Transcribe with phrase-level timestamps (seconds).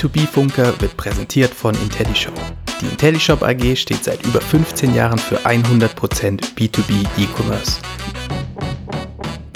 [0.00, 2.32] Der B2B-Funker wird präsentiert von IntelliShop.
[2.80, 7.80] Die IntelliShop AG steht seit über 15 Jahren für 100% B2B E-Commerce.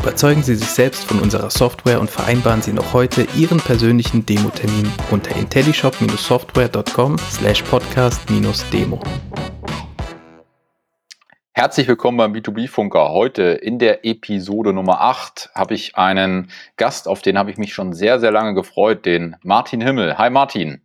[0.03, 4.91] Überzeugen Sie sich selbst von unserer Software und vereinbaren Sie noch heute Ihren persönlichen Demo-Termin
[5.11, 9.01] unter intellishop-software.com slash podcast-demo.
[11.57, 13.11] Herzlich willkommen beim B2B-Funker.
[13.11, 17.73] Heute in der Episode Nummer 8 habe ich einen Gast, auf den habe ich mich
[17.73, 20.19] schon sehr, sehr lange gefreut, den Martin Himmel.
[20.19, 20.83] Hi Martin.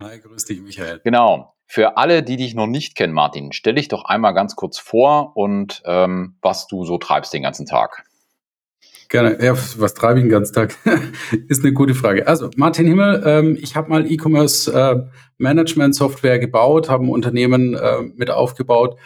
[0.00, 1.00] Hi, grüß dich Michael.
[1.02, 1.56] Genau.
[1.66, 5.36] Für alle, die dich noch nicht kennen, Martin, stell dich doch einmal ganz kurz vor
[5.36, 8.04] und ähm, was du so treibst den ganzen Tag.
[9.08, 9.36] Gerne.
[9.42, 10.76] Ja, was treibe ich den ganzen Tag?
[11.48, 12.28] ist eine gute Frage.
[12.28, 17.74] Also, Martin Himmel, ähm, ich habe mal E-Commerce äh, Management Software gebaut, habe ein Unternehmen
[17.74, 18.96] äh, mit aufgebaut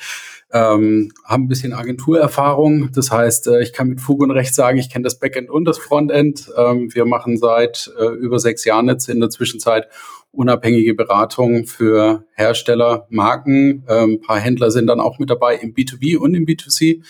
[0.53, 2.91] ähm, haben ein bisschen Agenturerfahrung.
[2.93, 5.65] Das heißt, äh, ich kann mit Fug und Recht sagen, ich kenne das Backend und
[5.65, 6.51] das Frontend.
[6.57, 9.89] Ähm, wir machen seit äh, über sechs Jahren jetzt in der Zwischenzeit
[10.33, 13.85] unabhängige Beratung für Hersteller, Marken.
[13.89, 17.03] Ähm, ein paar Händler sind dann auch mit dabei im B2B und im B2C.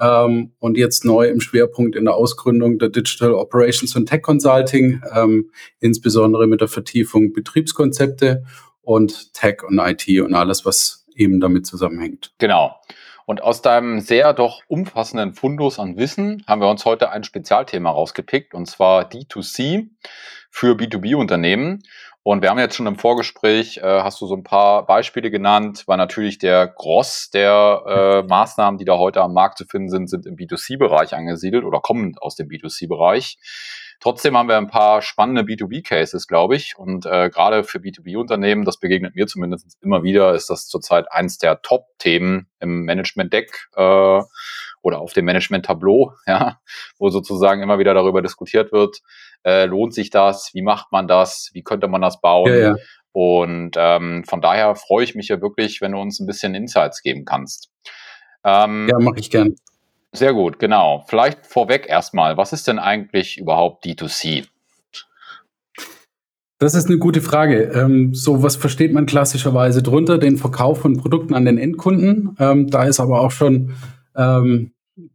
[0.00, 5.02] Ähm, und jetzt neu im Schwerpunkt in der Ausgründung der Digital Operations und Tech Consulting,
[5.14, 8.44] ähm, insbesondere mit der Vertiefung Betriebskonzepte
[8.82, 12.32] und Tech und IT und alles, was eben damit zusammenhängt.
[12.38, 12.76] Genau.
[13.26, 17.90] Und aus deinem sehr doch umfassenden Fundus an Wissen haben wir uns heute ein Spezialthema
[17.90, 19.88] rausgepickt, und zwar D2C
[20.50, 21.82] für B2B-Unternehmen.
[22.22, 25.84] Und wir haben jetzt schon im Vorgespräch, äh, hast du so ein paar Beispiele genannt,
[25.86, 30.08] weil natürlich der Gross der äh, Maßnahmen, die da heute am Markt zu finden sind,
[30.08, 33.38] sind im B2C-Bereich angesiedelt oder kommen aus dem B2C-Bereich.
[34.04, 36.76] Trotzdem haben wir ein paar spannende B2B-Cases, glaube ich.
[36.76, 41.38] Und äh, gerade für B2B-Unternehmen, das begegnet mir zumindest immer wieder, ist das zurzeit eins
[41.38, 44.20] der Top-Themen im Management-Deck äh,
[44.82, 46.60] oder auf dem Management-Tableau, ja,
[46.98, 49.00] wo sozusagen immer wieder darüber diskutiert wird,
[49.42, 52.52] äh, lohnt sich das, wie macht man das, wie könnte man das bauen.
[52.52, 52.76] Ja, ja.
[53.12, 57.00] Und ähm, von daher freue ich mich ja wirklich, wenn du uns ein bisschen Insights
[57.00, 57.70] geben kannst.
[58.44, 59.56] Ähm, ja, mache ich gern.
[60.14, 61.04] Sehr gut, genau.
[61.08, 64.46] Vielleicht vorweg erstmal, was ist denn eigentlich überhaupt D2C?
[66.58, 67.72] Das ist eine gute Frage.
[67.74, 70.18] Ähm, so, was versteht man klassischerweise drunter?
[70.18, 72.36] Den Verkauf von Produkten an den Endkunden.
[72.38, 73.74] Ähm, da ist aber auch schon,
[74.14, 74.70] ähm,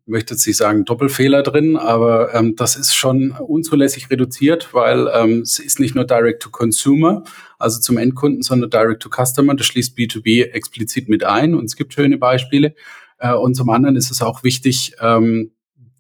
[0.06, 5.44] möchte jetzt nicht sagen Doppelfehler drin, aber ähm, das ist schon unzulässig reduziert, weil ähm,
[5.44, 7.24] es ist nicht nur Direct to Consumer,
[7.58, 9.56] also zum Endkunden, sondern Direct to Customer.
[9.56, 12.76] Das schließt B2B explizit mit ein und es gibt schöne Beispiele.
[13.20, 15.52] Äh, und zum anderen ist es auch wichtig, ähm,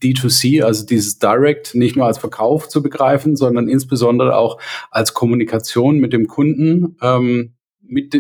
[0.01, 4.59] D2C, also dieses Direct, nicht nur als Verkauf zu begreifen, sondern insbesondere auch
[4.91, 8.13] als Kommunikation mit dem Kunden, ähm, mit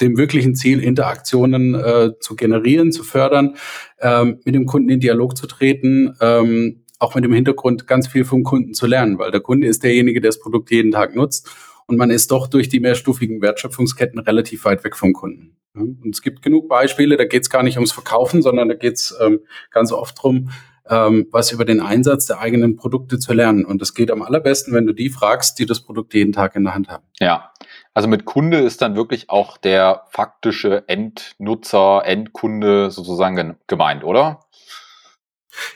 [0.00, 3.56] dem wirklichen Ziel, Interaktionen äh, zu generieren, zu fördern,
[4.00, 8.24] ähm, mit dem Kunden in Dialog zu treten, ähm, auch mit dem Hintergrund ganz viel
[8.24, 11.50] vom Kunden zu lernen, weil der Kunde ist derjenige, der das Produkt jeden Tag nutzt
[11.86, 15.56] und man ist doch durch die mehrstufigen Wertschöpfungsketten relativ weit weg vom Kunden.
[15.74, 18.94] Und es gibt genug Beispiele, da geht es gar nicht ums Verkaufen, sondern da geht
[18.94, 20.50] es ähm, ganz oft drum,
[20.88, 23.64] ähm, was über den Einsatz der eigenen Produkte zu lernen.
[23.64, 26.64] Und das geht am allerbesten, wenn du die fragst, die das Produkt jeden Tag in
[26.64, 27.04] der Hand haben.
[27.20, 27.52] Ja,
[27.92, 34.40] also mit Kunde ist dann wirklich auch der faktische Endnutzer, Endkunde sozusagen gemeint, oder?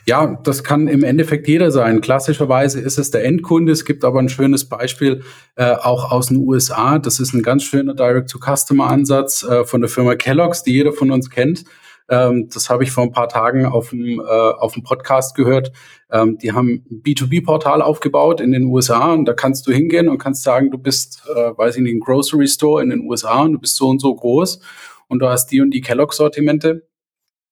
[0.06, 2.00] Ja, das kann im Endeffekt jeder sein.
[2.00, 3.72] Klassischerweise ist es der Endkunde.
[3.72, 5.22] Es gibt aber ein schönes Beispiel
[5.56, 6.98] äh, auch aus den USA.
[6.98, 11.30] Das ist ein ganz schöner Direct-to-Customer-Ansatz äh, von der Firma Kellogg's, die jeder von uns
[11.30, 11.64] kennt.
[12.10, 15.72] Ähm, das habe ich vor ein paar Tagen auf dem, äh, auf dem Podcast gehört.
[16.10, 20.18] Ähm, die haben ein B2B-Portal aufgebaut in den USA und da kannst du hingehen und
[20.18, 23.52] kannst sagen, du bist, äh, weiß ich nicht, ein Grocery Store in den USA und
[23.52, 24.60] du bist so und so groß
[25.06, 26.89] und du hast die und die Kellogg-Sortimente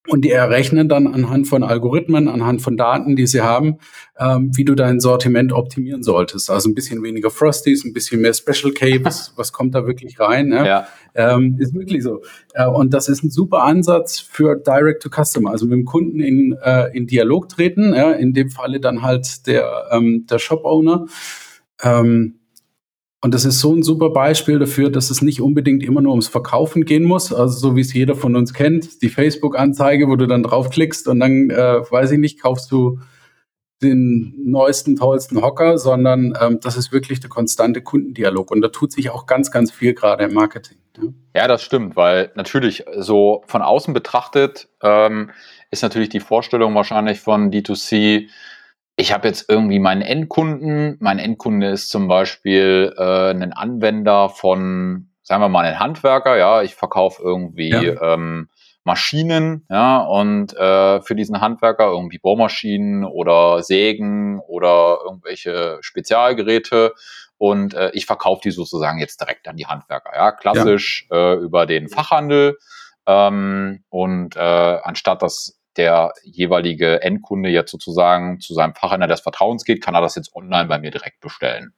[0.09, 3.77] und die errechnen dann anhand von Algorithmen, anhand von Daten, die sie haben,
[4.19, 6.51] ähm, wie du dein Sortiment optimieren solltest.
[6.51, 10.19] Also ein bisschen weniger Frosties, ein bisschen mehr Special K, was, was kommt da wirklich
[10.19, 10.49] rein?
[10.49, 10.67] Ne?
[10.67, 10.89] Ja.
[11.15, 12.23] Ähm, ist wirklich so.
[12.55, 16.21] Äh, und das ist ein super Ansatz für Direct to Customer, also mit dem Kunden
[16.21, 18.13] in, äh, in Dialog treten, ja?
[18.13, 21.07] in dem Falle dann halt der, ähm, der Shop-Owner.
[21.83, 22.39] Ähm,
[23.21, 26.29] und das ist so ein super Beispiel dafür, dass es nicht unbedingt immer nur ums
[26.29, 27.33] Verkaufen gehen muss.
[27.33, 31.19] Also so wie es jeder von uns kennt, die Facebook-Anzeige, wo du dann draufklickst und
[31.19, 33.01] dann, äh, weiß ich nicht, kaufst du
[33.83, 38.51] den neuesten, tollsten Hocker, sondern ähm, das ist wirklich der konstante Kundendialog.
[38.51, 40.79] Und da tut sich auch ganz, ganz viel gerade im Marketing.
[41.35, 41.47] Ja.
[41.47, 45.31] das stimmt, weil natürlich so von außen betrachtet ähm,
[45.71, 48.29] ist natürlich die Vorstellung wahrscheinlich von D2C,
[48.99, 50.97] ich habe jetzt irgendwie meinen Endkunden.
[51.01, 56.37] Mein Endkunde ist zum Beispiel äh, ein Anwender von, sagen wir mal, ein Handwerker.
[56.37, 58.15] Ja, ich verkaufe irgendwie ja.
[58.15, 58.49] ähm,
[58.83, 66.95] Maschinen, ja, und äh, für diesen Handwerker irgendwie Bohrmaschinen oder Sägen oder irgendwelche Spezialgeräte
[67.37, 71.35] und äh, ich verkaufe die sozusagen jetzt direkt an die Handwerker, ja, klassisch ja.
[71.35, 72.57] Äh, über den Fachhandel
[73.07, 79.65] ähm, und äh, anstatt dass der jeweilige Endkunde jetzt sozusagen zu seinem Fachhändler des Vertrauens
[79.65, 81.73] geht, kann er das jetzt online bei mir direkt bestellen.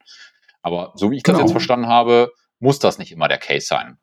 [0.61, 1.37] Aber so wie ich genau.
[1.37, 3.97] das jetzt verstanden habe, muss das nicht immer der Case sein.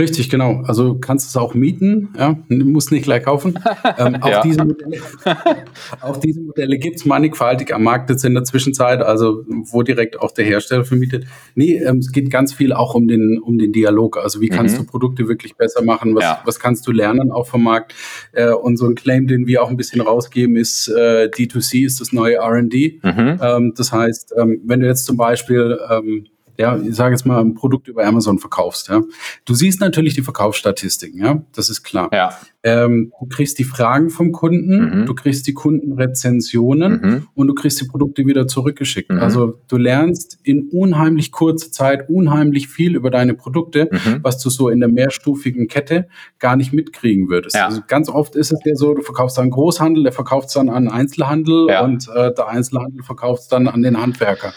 [0.00, 0.62] Richtig, genau.
[0.64, 3.58] Also kannst du es auch mieten, ja, musst nicht gleich kaufen.
[3.98, 4.42] Ähm, auch, ja.
[4.42, 4.98] diese Modelle,
[6.00, 10.20] auch diese Modelle gibt es mannigfaltig am Markt jetzt in der Zwischenzeit, also wo direkt
[10.20, 11.26] auch der Hersteller vermietet.
[11.54, 14.18] Nee, ähm, es geht ganz viel auch um den, um den Dialog.
[14.18, 14.84] Also wie kannst mhm.
[14.84, 16.14] du Produkte wirklich besser machen?
[16.14, 16.42] Was, ja.
[16.44, 17.94] was kannst du lernen auch vom Markt?
[18.32, 22.00] Äh, und so ein Claim, den wir auch ein bisschen rausgeben, ist äh, D2C ist
[22.00, 23.02] das neue RD.
[23.02, 23.40] Mhm.
[23.42, 26.26] Ähm, das heißt, ähm, wenn du jetzt zum Beispiel ähm,
[26.58, 29.02] ja, ich sage jetzt mal, ein Produkt über Amazon verkaufst, ja.
[29.44, 32.10] Du siehst natürlich die Verkaufsstatistiken, ja, das ist klar.
[32.12, 32.36] Ja.
[32.64, 35.06] Ähm, du kriegst die Fragen vom Kunden, mhm.
[35.06, 37.28] du kriegst die Kundenrezensionen mhm.
[37.34, 39.10] und du kriegst die Produkte wieder zurückgeschickt.
[39.10, 39.20] Mhm.
[39.20, 44.18] Also du lernst in unheimlich kurzer Zeit unheimlich viel über deine Produkte, mhm.
[44.22, 46.08] was du so in der mehrstufigen Kette
[46.40, 47.54] gar nicht mitkriegen würdest.
[47.54, 47.66] Ja.
[47.66, 50.68] Also ganz oft ist es ja so, du verkaufst an Großhandel, der verkauft es dann
[50.68, 51.84] an Einzelhandel ja.
[51.84, 54.52] und äh, der Einzelhandel verkauft es dann an den Handwerker.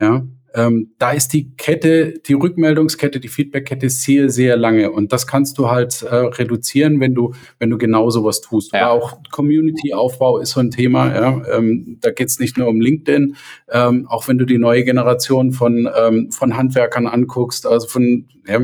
[0.00, 0.24] Ja,
[0.54, 4.90] ähm, da ist die Kette, die Rückmeldungskette, die Feedbackkette sehr, sehr lange.
[4.90, 8.72] Und das kannst du halt äh, reduzieren, wenn du, wenn du genau sowas tust.
[8.72, 8.92] Ja.
[8.92, 11.14] Oder auch Community-Aufbau ist so ein Thema.
[11.14, 11.42] Ja?
[11.56, 13.36] Ähm, da geht es nicht nur um LinkedIn,
[13.70, 18.60] ähm, auch wenn du die neue Generation von, ähm, von Handwerkern anguckst, also von, ja,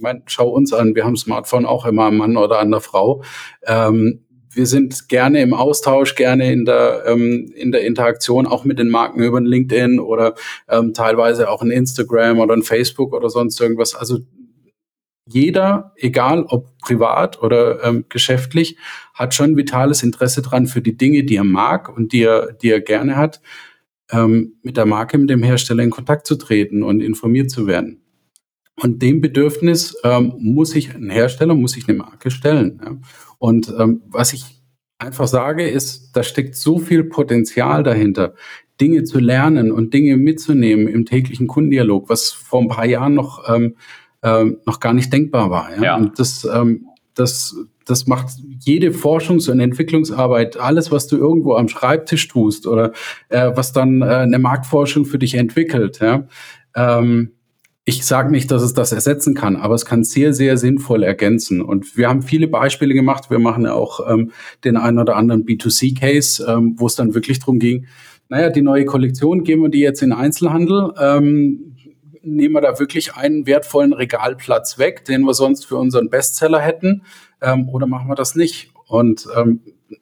[0.00, 3.22] mein, schau uns an, wir haben Smartphone auch immer am Mann oder an der Frau.
[3.66, 8.78] Ähm, wir sind gerne im Austausch, gerne in der, ähm, in der Interaktion, auch mit
[8.78, 10.34] den Marken über LinkedIn oder
[10.68, 13.94] ähm, teilweise auch in Instagram oder in Facebook oder sonst irgendwas.
[13.94, 14.18] Also
[15.26, 18.78] jeder, egal ob privat oder ähm, geschäftlich,
[19.14, 22.70] hat schon vitales Interesse dran für die Dinge, die er mag und die er, die
[22.70, 23.40] er gerne hat,
[24.10, 28.00] ähm, mit der Marke, mit dem Hersteller in Kontakt zu treten und informiert zu werden.
[28.80, 32.80] Und dem Bedürfnis ähm, muss sich ein Hersteller, muss sich eine Marke stellen.
[32.84, 32.96] Ja.
[33.38, 34.44] Und ähm, was ich
[34.98, 38.34] einfach sage, ist, da steckt so viel Potenzial dahinter,
[38.80, 43.48] Dinge zu lernen und Dinge mitzunehmen im täglichen Kundendialog, was vor ein paar Jahren noch,
[43.52, 43.74] ähm,
[44.22, 45.74] ähm, noch gar nicht denkbar war.
[45.76, 45.82] Ja.
[45.82, 45.96] ja.
[45.96, 48.28] Und das, ähm, das, das macht
[48.60, 52.92] jede Forschungs- und Entwicklungsarbeit, alles, was du irgendwo am Schreibtisch tust oder
[53.28, 56.28] äh, was dann äh, eine Marktforschung für dich entwickelt, ja,
[56.76, 57.32] ähm,
[57.88, 61.62] ich sage nicht, dass es das ersetzen kann, aber es kann sehr, sehr sinnvoll ergänzen.
[61.62, 63.30] Und wir haben viele Beispiele gemacht.
[63.30, 64.30] Wir machen ja auch ähm,
[64.62, 67.86] den einen oder anderen B2C-Case, ähm, wo es dann wirklich darum ging,
[68.28, 71.76] naja, die neue Kollektion, geben wir die jetzt in Einzelhandel, ähm,
[72.20, 77.04] nehmen wir da wirklich einen wertvollen Regalplatz weg, den wir sonst für unseren Bestseller hätten,
[77.40, 78.70] ähm, oder machen wir das nicht?
[78.88, 79.60] Und ähm,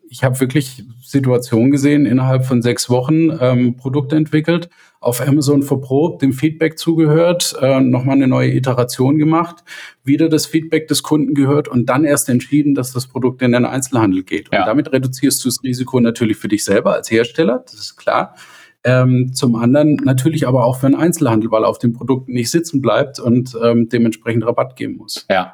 [0.08, 4.68] ich habe wirklich Situationen gesehen, innerhalb von sechs Wochen ähm, Produkte entwickelt,
[5.00, 9.62] auf Amazon verprobt, dem Feedback zugehört, äh, nochmal eine neue Iteration gemacht,
[10.04, 13.64] wieder das Feedback des Kunden gehört und dann erst entschieden, dass das Produkt in den
[13.64, 14.48] Einzelhandel geht.
[14.52, 14.60] Ja.
[14.60, 18.34] Und damit reduzierst du das Risiko natürlich für dich selber als Hersteller, das ist klar.
[18.86, 22.52] Ähm, zum anderen natürlich aber auch für einen Einzelhandel, weil er auf dem Produkt nicht
[22.52, 25.26] sitzen bleibt und ähm, dementsprechend Rabatt geben muss.
[25.28, 25.52] Ja.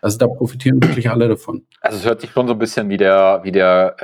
[0.00, 1.62] Also da profitieren wirklich alle davon.
[1.80, 3.96] Also es hört sich schon so ein bisschen wie der, wie der,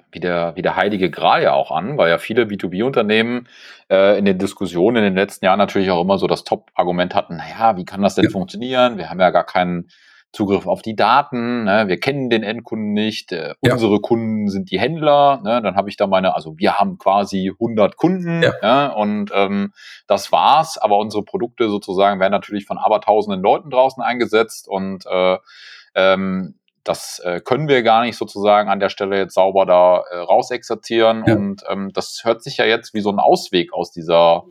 [0.00, 3.48] äh, wie der, wie der heilige Gral ja auch an, weil ja viele B2B-Unternehmen
[3.90, 7.36] äh, in den Diskussionen in den letzten Jahren natürlich auch immer so das Top-Argument hatten,
[7.38, 8.30] naja, wie kann das denn ja.
[8.30, 8.96] funktionieren?
[8.96, 9.88] Wir haben ja gar keinen
[10.32, 11.88] Zugriff auf die Daten, ne?
[11.88, 13.72] wir kennen den Endkunden nicht, äh, ja.
[13.72, 15.60] unsere Kunden sind die Händler, ne?
[15.60, 18.52] dann habe ich da meine, also wir haben quasi 100 Kunden ja.
[18.62, 18.86] ja?
[18.88, 19.72] und ähm,
[20.06, 25.38] das war's, aber unsere Produkte sozusagen werden natürlich von abertausenden Leuten draußen eingesetzt und äh,
[25.96, 30.16] ähm, das äh, können wir gar nicht sozusagen an der Stelle jetzt sauber da äh,
[30.16, 31.34] rausexerzieren ja.
[31.34, 34.44] und ähm, das hört sich ja jetzt wie so ein Ausweg aus dieser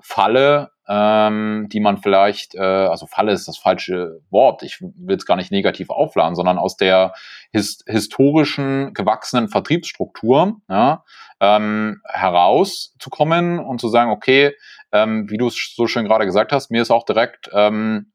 [0.00, 5.24] Falle ähm, die man vielleicht, äh, also Falle ist das falsche Wort, ich will es
[5.24, 7.14] gar nicht negativ aufladen, sondern aus der
[7.52, 11.04] his historischen gewachsenen Vertriebsstruktur ja,
[11.38, 14.56] ähm, herauszukommen und zu sagen, okay,
[14.90, 18.10] ähm, wie du es so schön gerade gesagt hast, mir ist auch direkt ähm,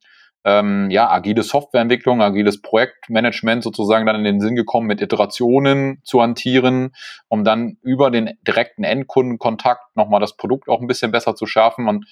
[0.46, 6.22] ähm, ja, agile Softwareentwicklung, agiles Projektmanagement sozusagen dann in den Sinn gekommen, mit Iterationen zu
[6.22, 6.91] hantieren,
[7.29, 11.88] um dann über den direkten Endkundenkontakt nochmal das Produkt auch ein bisschen besser zu schärfen.
[11.88, 12.05] Und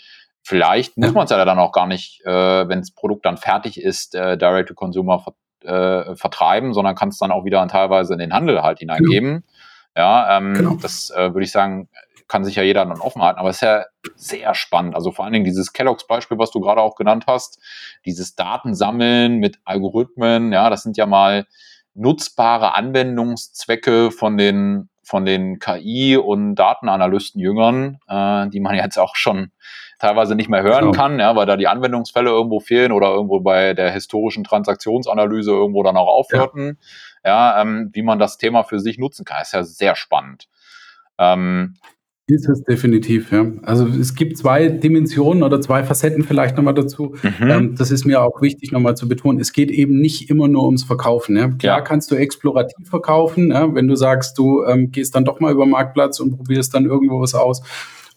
[0.44, 3.82] Vielleicht muss man es ja dann auch gar nicht, äh, wenn das Produkt dann fertig
[3.82, 5.34] ist, äh, Direct-to-Consumer ver
[5.64, 9.30] äh, vertreiben, sondern kann es dann auch wieder teilweise in den Handel halt hineingeben.
[9.30, 9.44] Genau.
[9.96, 10.76] Ja, ähm, genau.
[10.82, 11.88] das äh, würde ich sagen,
[12.28, 13.86] kann sich ja jeder dann offen halten, aber es ist ja
[14.16, 14.96] sehr spannend.
[14.96, 17.60] Also vor allen Dingen dieses Kellogg's Beispiel, was du gerade auch genannt hast,
[18.06, 21.46] dieses Datensammeln mit Algorithmen, ja, das sind ja mal
[21.94, 29.52] nutzbare Anwendungszwecke von den von den KI- und Datenanalysten-Jüngern, äh, die man jetzt auch schon
[30.00, 30.92] teilweise nicht mehr hören genau.
[30.92, 35.84] kann, ja, weil da die Anwendungsfälle irgendwo fehlen oder irgendwo bei der historischen Transaktionsanalyse irgendwo
[35.84, 36.78] dann auch aufhörten.
[37.24, 40.48] Ja, ja ähm, wie man das Thema für sich nutzen kann, ist ja sehr spannend.
[41.18, 41.76] Ähm,
[42.26, 43.46] ist es definitiv, ja.
[43.64, 47.16] Also es gibt zwei Dimensionen oder zwei Facetten vielleicht nochmal dazu.
[47.22, 47.50] Mhm.
[47.50, 49.42] Ähm, das ist mir auch wichtig nochmal zu betonen.
[49.42, 51.36] Es geht eben nicht immer nur ums Verkaufen.
[51.36, 51.50] Ja.
[51.50, 51.84] Klar ja.
[51.84, 55.66] kannst du explorativ verkaufen, ja, wenn du sagst, du ähm, gehst dann doch mal über
[55.66, 57.62] den Marktplatz und probierst dann irgendwo was aus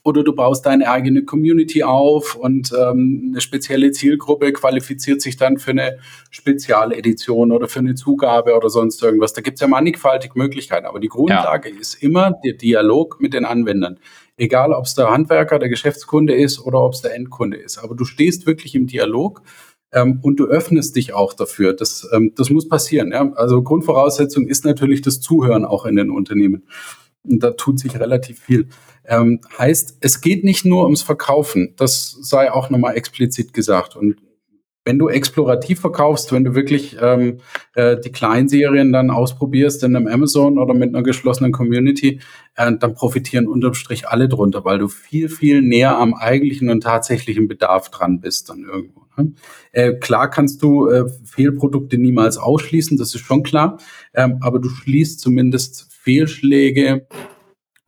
[0.07, 5.59] oder du baust deine eigene Community auf und ähm, eine spezielle Zielgruppe qualifiziert sich dann
[5.59, 5.99] für eine
[6.31, 9.33] Spezialedition oder für eine Zugabe oder sonst irgendwas.
[9.33, 11.81] Da gibt es ja mannigfaltig Möglichkeiten, aber die Grundlage ja.
[11.81, 13.99] ist immer der Dialog mit den Anwendern.
[14.37, 17.79] Egal, ob es der Handwerker, der Geschäftskunde ist oder ob es der Endkunde ist.
[17.79, 19.43] Aber du stehst wirklich im Dialog
[19.91, 21.73] ähm, und du öffnest dich auch dafür.
[21.73, 23.11] Das, ähm, das muss passieren.
[23.11, 23.33] Ja?
[23.35, 26.63] Also Grundvoraussetzung ist natürlich das Zuhören auch in den Unternehmen.
[27.25, 28.69] Und da tut sich relativ viel.
[29.09, 31.75] Ähm, heißt, es geht nicht nur ums Verkaufen.
[31.77, 33.97] Das sei auch nochmal explizit gesagt.
[33.97, 34.17] Und
[34.87, 37.39] wenn du explorativ verkaufst, wenn du wirklich ähm,
[37.75, 42.21] äh, die Kleinserien dann ausprobierst in einem Amazon oder mit einer geschlossenen Community,
[42.55, 46.83] äh, dann profitieren unterm Strich alle drunter, weil du viel, viel näher am eigentlichen und
[46.83, 49.03] tatsächlichen Bedarf dran bist dann irgendwo.
[49.17, 49.33] Ne?
[49.73, 53.79] Äh, klar kannst du äh, Fehlprodukte niemals ausschließen, das ist schon klar,
[54.15, 57.09] ähm, aber du schließt zumindest Fehlschläge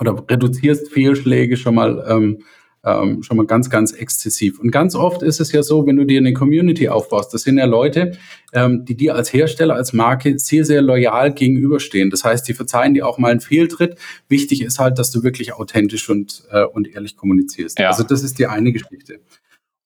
[0.00, 2.38] oder reduzierst Fehlschläge schon mal ähm,
[2.84, 4.60] ähm, schon mal ganz, ganz exzessiv.
[4.60, 7.58] Und ganz oft ist es ja so, wenn du dir eine Community aufbaust, das sind
[7.58, 8.12] ja Leute,
[8.52, 12.10] ähm, die dir als Hersteller, als Marke sehr, sehr loyal gegenüberstehen.
[12.10, 13.96] Das heißt, die verzeihen dir auch mal einen Fehltritt.
[14.28, 17.78] Wichtig ist halt, dass du wirklich authentisch und, äh, und ehrlich kommunizierst.
[17.78, 17.88] Ja.
[17.88, 19.20] Also das ist die eine Geschichte.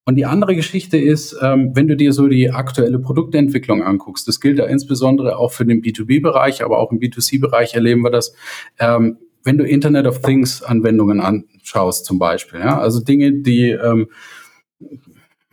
[0.04, 4.40] Und die andere Geschichte ist, ähm, wenn du dir so die aktuelle Produktentwicklung anguckst, das
[4.40, 8.34] gilt ja insbesondere auch für den B2B-Bereich, aber auch im B2C-Bereich erleben wir das.
[8.80, 14.08] Ähm, wenn du Internet of Things Anwendungen anschaust zum Beispiel, ja, also Dinge, die ähm,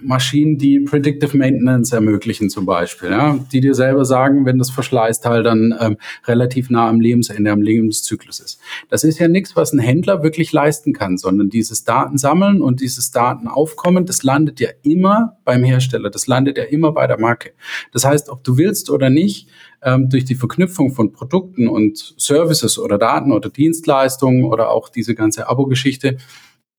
[0.01, 5.43] Maschinen, die Predictive Maintenance ermöglichen zum Beispiel, ja, die dir selber sagen, wenn das Verschleißteil
[5.43, 8.59] dann ähm, relativ nah am Lebensende, am Lebenszyklus ist.
[8.89, 13.11] Das ist ja nichts, was ein Händler wirklich leisten kann, sondern dieses Datensammeln und dieses
[13.11, 17.51] Datenaufkommen, das landet ja immer beim Hersteller, das landet ja immer bei der Marke.
[17.91, 19.47] Das heißt, ob du willst oder nicht,
[19.81, 25.15] ähm, durch die Verknüpfung von Produkten und Services oder Daten oder Dienstleistungen oder auch diese
[25.15, 26.17] ganze Abo-Geschichte,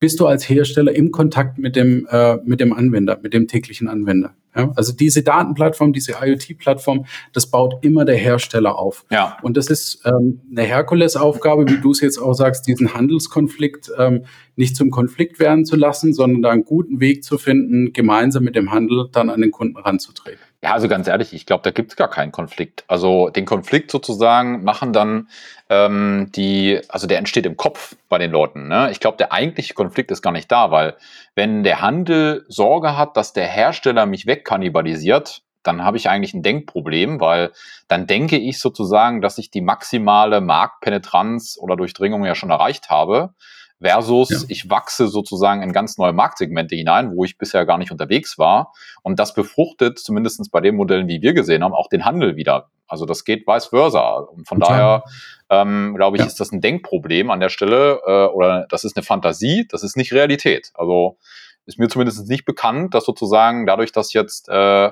[0.01, 3.87] bist du als Hersteller im Kontakt mit dem, äh, mit dem Anwender, mit dem täglichen
[3.87, 4.33] Anwender.
[4.55, 4.71] Ja?
[4.75, 9.05] Also diese Datenplattform, diese IoT-Plattform, das baut immer der Hersteller auf.
[9.11, 9.37] Ja.
[9.43, 14.25] Und das ist ähm, eine Herkulesaufgabe, wie du es jetzt auch sagst, diesen Handelskonflikt ähm,
[14.55, 18.55] nicht zum Konflikt werden zu lassen, sondern da einen guten Weg zu finden, gemeinsam mit
[18.55, 20.41] dem Handel dann an den Kunden ranzutreten.
[20.63, 22.83] Ja, also ganz ehrlich, ich glaube, da gibt es gar keinen Konflikt.
[22.87, 25.27] Also den Konflikt sozusagen machen dann
[25.69, 28.67] ähm, die, also der entsteht im Kopf bei den Leuten.
[28.67, 28.91] Ne?
[28.91, 30.95] Ich glaube, der eigentliche Konflikt ist gar nicht da, weil
[31.33, 36.43] wenn der Handel Sorge hat, dass der Hersteller mich wegkannibalisiert, dann habe ich eigentlich ein
[36.43, 37.51] Denkproblem, weil
[37.87, 43.33] dann denke ich sozusagen, dass ich die maximale Marktpenetranz oder Durchdringung ja schon erreicht habe
[43.81, 44.39] versus ja.
[44.47, 48.73] ich wachse sozusagen in ganz neue Marktsegmente hinein, wo ich bisher gar nicht unterwegs war.
[49.01, 52.69] Und das befruchtet, zumindestens bei den Modellen, wie wir gesehen haben, auch den Handel wieder.
[52.87, 54.17] Also das geht vice versa.
[54.17, 54.77] Und von Total.
[54.77, 55.03] daher
[55.49, 56.27] ähm, glaube ich, ja.
[56.27, 59.97] ist das ein Denkproblem an der Stelle äh, oder das ist eine Fantasie, das ist
[59.97, 60.71] nicht Realität.
[60.75, 61.17] Also
[61.65, 64.91] ist mir zumindest nicht bekannt, dass sozusagen dadurch, dass jetzt äh,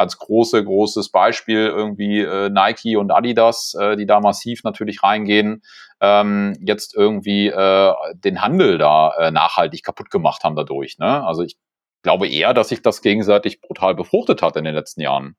[0.00, 5.62] als große, großes Beispiel irgendwie äh, Nike und Adidas, äh, die da massiv natürlich reingehen,
[6.00, 10.98] ähm, jetzt irgendwie äh, den Handel da äh, nachhaltig kaputt gemacht haben dadurch.
[10.98, 11.22] Ne?
[11.24, 11.58] Also ich
[12.02, 15.36] glaube eher, dass sich das gegenseitig brutal befruchtet hat in den letzten Jahren.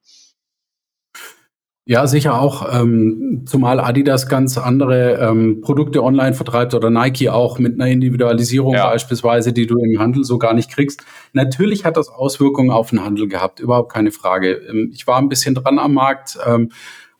[1.91, 7.59] Ja, sicher auch, ähm, zumal Adidas ganz andere ähm, Produkte online vertreibt oder Nike auch
[7.59, 8.89] mit einer Individualisierung ja.
[8.89, 11.03] beispielsweise, die du im Handel so gar nicht kriegst.
[11.33, 14.53] Natürlich hat das Auswirkungen auf den Handel gehabt, überhaupt keine Frage.
[14.69, 16.71] Ähm, ich war ein bisschen dran am Markt, ähm,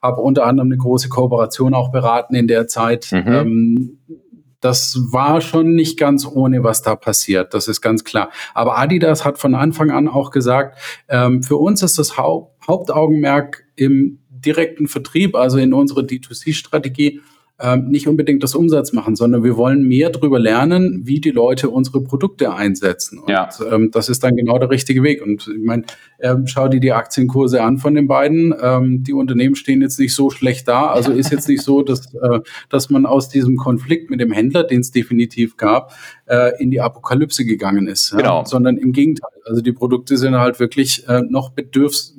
[0.01, 3.09] habe unter anderem eine große Kooperation auch beraten in der Zeit.
[3.11, 3.27] Mhm.
[3.27, 3.97] Ähm,
[4.61, 7.53] das war schon nicht ganz ohne, was da passiert.
[7.53, 8.29] Das ist ganz klar.
[8.53, 10.77] Aber Adidas hat von Anfang an auch gesagt,
[11.09, 17.21] ähm, für uns ist das Haupt Hauptaugenmerk im direkten Vertrieb, also in unserer D2C-Strategie,
[17.61, 21.69] ähm, nicht unbedingt das Umsatz machen, sondern wir wollen mehr darüber lernen, wie die Leute
[21.69, 23.19] unsere Produkte einsetzen.
[23.19, 23.49] Und ja.
[23.71, 25.21] ähm, das ist dann genau der richtige Weg.
[25.21, 25.83] Und ich meine,
[26.19, 28.53] ähm, schau dir die Aktienkurse an von den beiden.
[28.59, 30.87] Ähm, die Unternehmen stehen jetzt nicht so schlecht da.
[30.87, 34.63] Also ist jetzt nicht so, dass, äh, dass man aus diesem Konflikt mit dem Händler,
[34.63, 35.93] den es definitiv gab,
[36.25, 38.11] äh, in die Apokalypse gegangen ist.
[38.11, 38.39] Genau.
[38.39, 38.45] Ja?
[38.45, 39.29] Sondern im Gegenteil.
[39.45, 42.17] Also die Produkte sind halt wirklich äh, noch bedürfs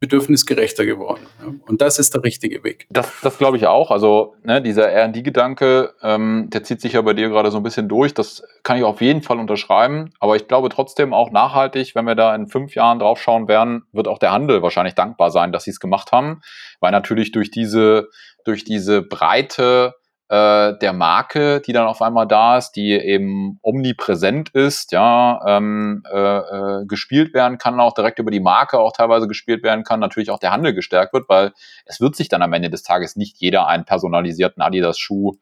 [0.00, 1.26] bedürfnisgerechter geworden.
[1.66, 2.86] Und das ist der richtige Weg.
[2.88, 3.90] Das, das glaube ich auch.
[3.90, 7.88] Also ne, dieser R&D-Gedanke, ähm, der zieht sich ja bei dir gerade so ein bisschen
[7.88, 8.14] durch.
[8.14, 10.10] Das kann ich auf jeden Fall unterschreiben.
[10.20, 14.06] Aber ich glaube trotzdem auch nachhaltig, wenn wir da in fünf Jahren draufschauen werden, wird
[14.06, 16.42] auch der Handel wahrscheinlich dankbar sein, dass sie es gemacht haben.
[16.78, 18.08] Weil natürlich durch diese,
[18.44, 19.94] durch diese breite
[20.28, 26.02] äh, der Marke, die dann auf einmal da ist, die eben omnipräsent ist, ja, ähm,
[26.12, 30.00] äh, äh, gespielt werden kann, auch direkt über die Marke auch teilweise gespielt werden kann,
[30.00, 31.52] natürlich auch der Handel gestärkt wird, weil
[31.86, 35.38] es wird sich dann am Ende des Tages nicht jeder einen personalisierten Adidas-Schuh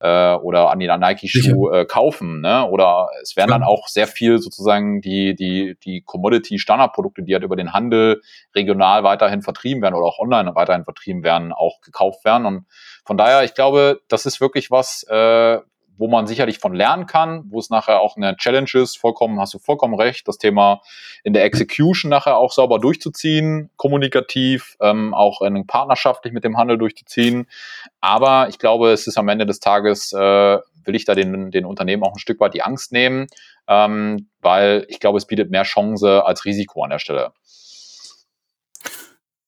[0.00, 2.40] äh, oder an den Nike-Schuh äh, kaufen.
[2.40, 2.66] Ne?
[2.68, 7.56] Oder es werden dann auch sehr viel sozusagen die, die, die Commodity-Standardprodukte, die halt über
[7.56, 8.22] den Handel
[8.54, 12.46] regional weiterhin vertrieben werden oder auch online weiterhin vertrieben werden, auch gekauft werden.
[12.46, 12.66] Und
[13.04, 15.58] von daher, ich glaube, das ist wirklich was, äh,
[16.00, 19.52] wo man sicherlich von lernen kann, wo es nachher auch eine Challenge ist, vollkommen, hast
[19.52, 20.80] du vollkommen recht, das Thema
[21.24, 26.78] in der Execution nachher auch sauber durchzuziehen, kommunikativ, ähm, auch in partnerschaftlich mit dem Handel
[26.78, 27.46] durchzuziehen.
[28.00, 31.66] Aber ich glaube, es ist am Ende des Tages, äh, will ich da den, den
[31.66, 33.26] Unternehmen auch ein Stück weit die Angst nehmen,
[33.68, 37.32] ähm, weil ich glaube, es bietet mehr Chance als Risiko an der Stelle.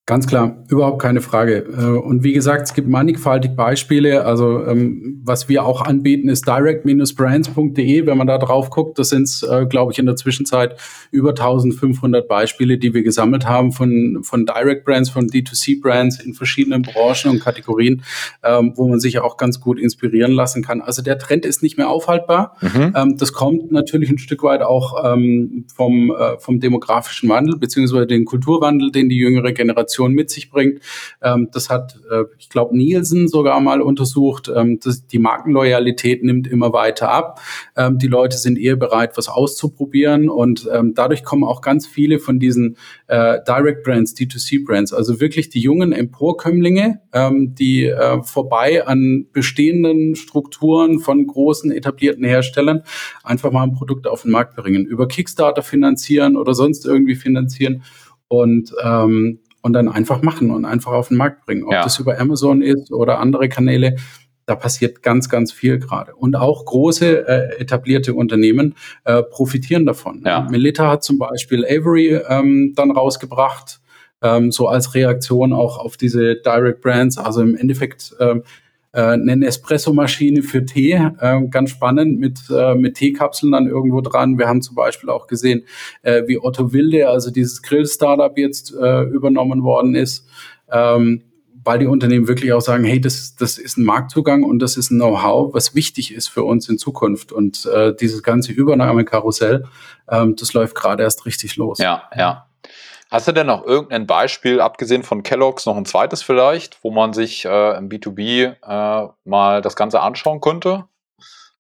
[0.04, 1.58] Ganz klar, überhaupt keine Frage.
[1.58, 4.24] Äh, und wie gesagt, es gibt mannigfaltig Beispiele.
[4.24, 8.04] Also ähm, was wir auch anbieten, ist direct-brands.de.
[8.04, 10.76] Wenn man da drauf guckt, das sind, äh, glaube ich, in der Zwischenzeit
[11.12, 16.34] über 1500 Beispiele, die wir gesammelt haben von, von Direct Brands, von D2C Brands in
[16.34, 18.02] verschiedenen Branchen und Kategorien,
[18.42, 20.80] ähm, wo man sich auch ganz gut inspirieren lassen kann.
[20.80, 22.56] Also der Trend ist nicht mehr aufhaltbar.
[22.60, 22.92] Mhm.
[22.96, 24.82] Ähm, das kommt natürlich ein Stück weit auch
[25.74, 30.50] vom, äh, vom demografischen Wandel beziehungsweise den Kulturwandel, den die jüngere Generation Innovation mit sich
[30.50, 30.80] bringt.
[31.22, 34.50] Ähm, das hat, äh, ich glaube, Nielsen sogar mal untersucht.
[34.54, 37.40] Ähm, das, die Markenloyalität nimmt immer weiter ab.
[37.76, 42.18] Ähm, die Leute sind eher bereit, was auszuprobieren und ähm, dadurch kommen auch ganz viele
[42.18, 42.76] von diesen
[43.08, 49.26] äh, Direct Brands, D2C Brands, also wirklich die jungen Emporkömmlinge, ähm, die äh, vorbei an
[49.32, 52.82] bestehenden Strukturen von großen etablierten Herstellern
[53.22, 57.82] einfach mal ein Produkt auf den Markt bringen, über Kickstarter finanzieren oder sonst irgendwie finanzieren
[58.32, 61.64] und ähm, und dann einfach machen und einfach auf den Markt bringen.
[61.64, 61.82] Ob ja.
[61.82, 63.96] das über Amazon ist oder andere Kanäle,
[64.46, 66.14] da passiert ganz, ganz viel gerade.
[66.14, 70.22] Und auch große äh, etablierte Unternehmen äh, profitieren davon.
[70.26, 70.46] Ja.
[70.50, 73.80] Melita hat zum Beispiel Avery ähm, dann rausgebracht,
[74.20, 77.18] ähm, so als Reaktion auch auf diese Direct Brands.
[77.18, 78.42] Also im Endeffekt ähm,
[78.92, 84.38] äh, eine Espresso-Maschine für Tee, äh, ganz spannend, mit, äh, mit Teekapseln dann irgendwo dran.
[84.38, 85.64] Wir haben zum Beispiel auch gesehen,
[86.02, 90.26] äh, wie Otto Wilde, also dieses Grill-Startup jetzt äh, übernommen worden ist.
[90.70, 91.22] Ähm,
[91.64, 94.90] weil die Unternehmen wirklich auch sagen, hey, das, das ist ein Marktzugang und das ist
[94.90, 97.32] ein Know-how, was wichtig ist für uns in Zukunft.
[97.32, 99.64] Und äh, dieses ganze Übernahmekarussell,
[100.08, 101.78] ähm, das läuft gerade erst richtig los.
[101.78, 102.48] Ja, ja.
[103.12, 107.12] Hast du denn noch irgendein Beispiel, abgesehen von Kellogg's, noch ein zweites vielleicht, wo man
[107.12, 110.86] sich äh, im B2B äh, mal das Ganze anschauen könnte?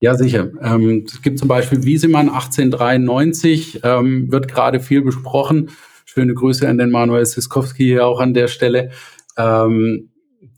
[0.00, 0.48] Ja, sicher.
[0.62, 5.72] Ähm, es gibt zum Beispiel Wiesemann 1893, ähm, wird gerade viel besprochen.
[6.06, 8.90] Schöne Grüße an den Manuel Siskowski hier auch an der Stelle.
[9.36, 10.10] Ähm,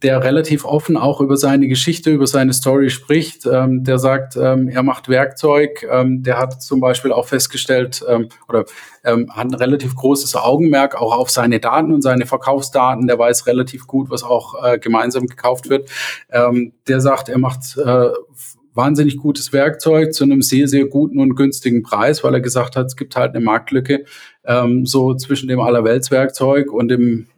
[0.02, 3.46] der relativ offen auch über seine Geschichte, über seine Story spricht.
[3.46, 5.86] Ähm, der sagt, ähm, er macht Werkzeug.
[5.90, 8.64] Ähm, der hat zum Beispiel auch festgestellt ähm, oder
[9.04, 13.06] ähm, hat ein relativ großes Augenmerk auch auf seine Daten und seine Verkaufsdaten.
[13.06, 15.90] Der weiß relativ gut, was auch äh, gemeinsam gekauft wird.
[16.30, 18.08] Ähm, der sagt, er macht äh,
[18.74, 22.86] wahnsinnig gutes Werkzeug zu einem sehr, sehr guten und günstigen Preis, weil er gesagt hat,
[22.86, 24.04] es gibt halt eine Marktlücke
[24.44, 27.28] ähm, so zwischen dem Allerweltswerkzeug und dem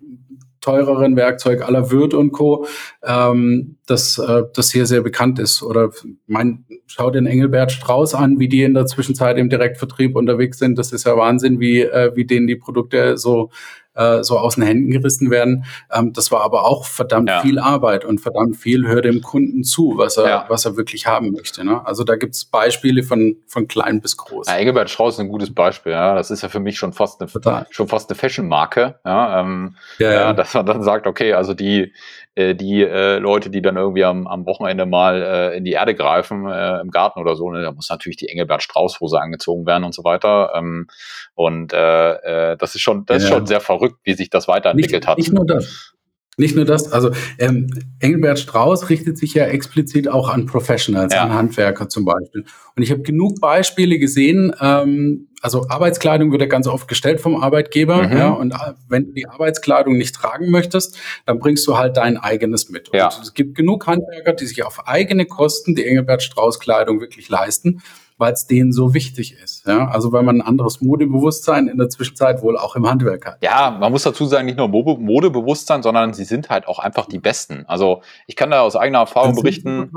[0.66, 2.66] teureren Werkzeug aller Wirt und Co.,
[3.05, 5.62] ähm, das, äh, das sehr, sehr bekannt ist.
[5.62, 5.90] Oder
[6.26, 10.76] mein, schau den Engelbert Strauß an, wie die in der Zwischenzeit im Direktvertrieb unterwegs sind.
[10.76, 13.50] Das ist ja Wahnsinn, wie, äh, wie denen die Produkte so
[13.96, 15.64] äh, so aus den Händen gerissen werden.
[15.92, 17.40] Ähm, das war aber auch verdammt ja.
[17.40, 20.44] viel Arbeit und verdammt viel hört dem Kunden zu, was er, ja.
[20.48, 21.64] was er wirklich haben möchte.
[21.64, 21.85] Ne?
[21.85, 24.46] Also da gibt es Beispiele von, von klein bis groß.
[24.48, 25.92] Ja, Engelbert Strauß ist ein gutes Beispiel.
[25.92, 26.14] Ja.
[26.14, 29.00] Das ist ja für mich schon fast eine, schon fast eine Fashion-Marke.
[29.04, 30.32] Ja, ähm, ja, ja.
[30.32, 31.92] dass man dann sagt, okay, also die,
[32.37, 36.46] die äh, Leute, die dann irgendwie am, am Wochenende mal äh, in die Erde greifen,
[36.46, 39.94] äh, im Garten oder so, ne, da muss natürlich die Engelbert Strauß-Hose angezogen werden und
[39.94, 40.53] so weiter.
[40.55, 40.87] Ähm,
[41.35, 43.29] und äh, äh, das ist schon, das ja.
[43.29, 45.18] ist schon sehr verrückt, wie sich das weiterentwickelt nicht, hat.
[45.18, 45.95] Nicht nur das.
[46.38, 47.68] Nicht nur das, also ähm,
[47.99, 51.22] Engelbert Strauß richtet sich ja explizit auch an Professionals, ja.
[51.22, 52.44] an Handwerker zum Beispiel.
[52.75, 57.42] Und ich habe genug Beispiele gesehen, ähm, also Arbeitskleidung wird ja ganz oft gestellt vom
[57.42, 58.16] Arbeitgeber, mhm.
[58.16, 62.18] ja, und äh, wenn du die Arbeitskleidung nicht tragen möchtest, dann bringst du halt dein
[62.18, 62.90] eigenes mit.
[62.92, 63.07] Ja.
[63.07, 67.31] Und es gibt genug Handwerker, die sich auf eigene Kosten die Engelbert Strauß Kleidung wirklich
[67.31, 67.83] leisten
[68.18, 69.66] weil es denen so wichtig ist.
[69.66, 69.88] Ja?
[69.88, 73.38] Also weil man ein anderes Modebewusstsein in der Zwischenzeit wohl auch im Handwerk hat.
[73.42, 77.18] Ja, man muss dazu sagen, nicht nur Modebewusstsein, sondern sie sind halt auch einfach die
[77.18, 77.64] Besten.
[77.66, 79.90] Also ich kann da aus eigener Erfahrung berichten.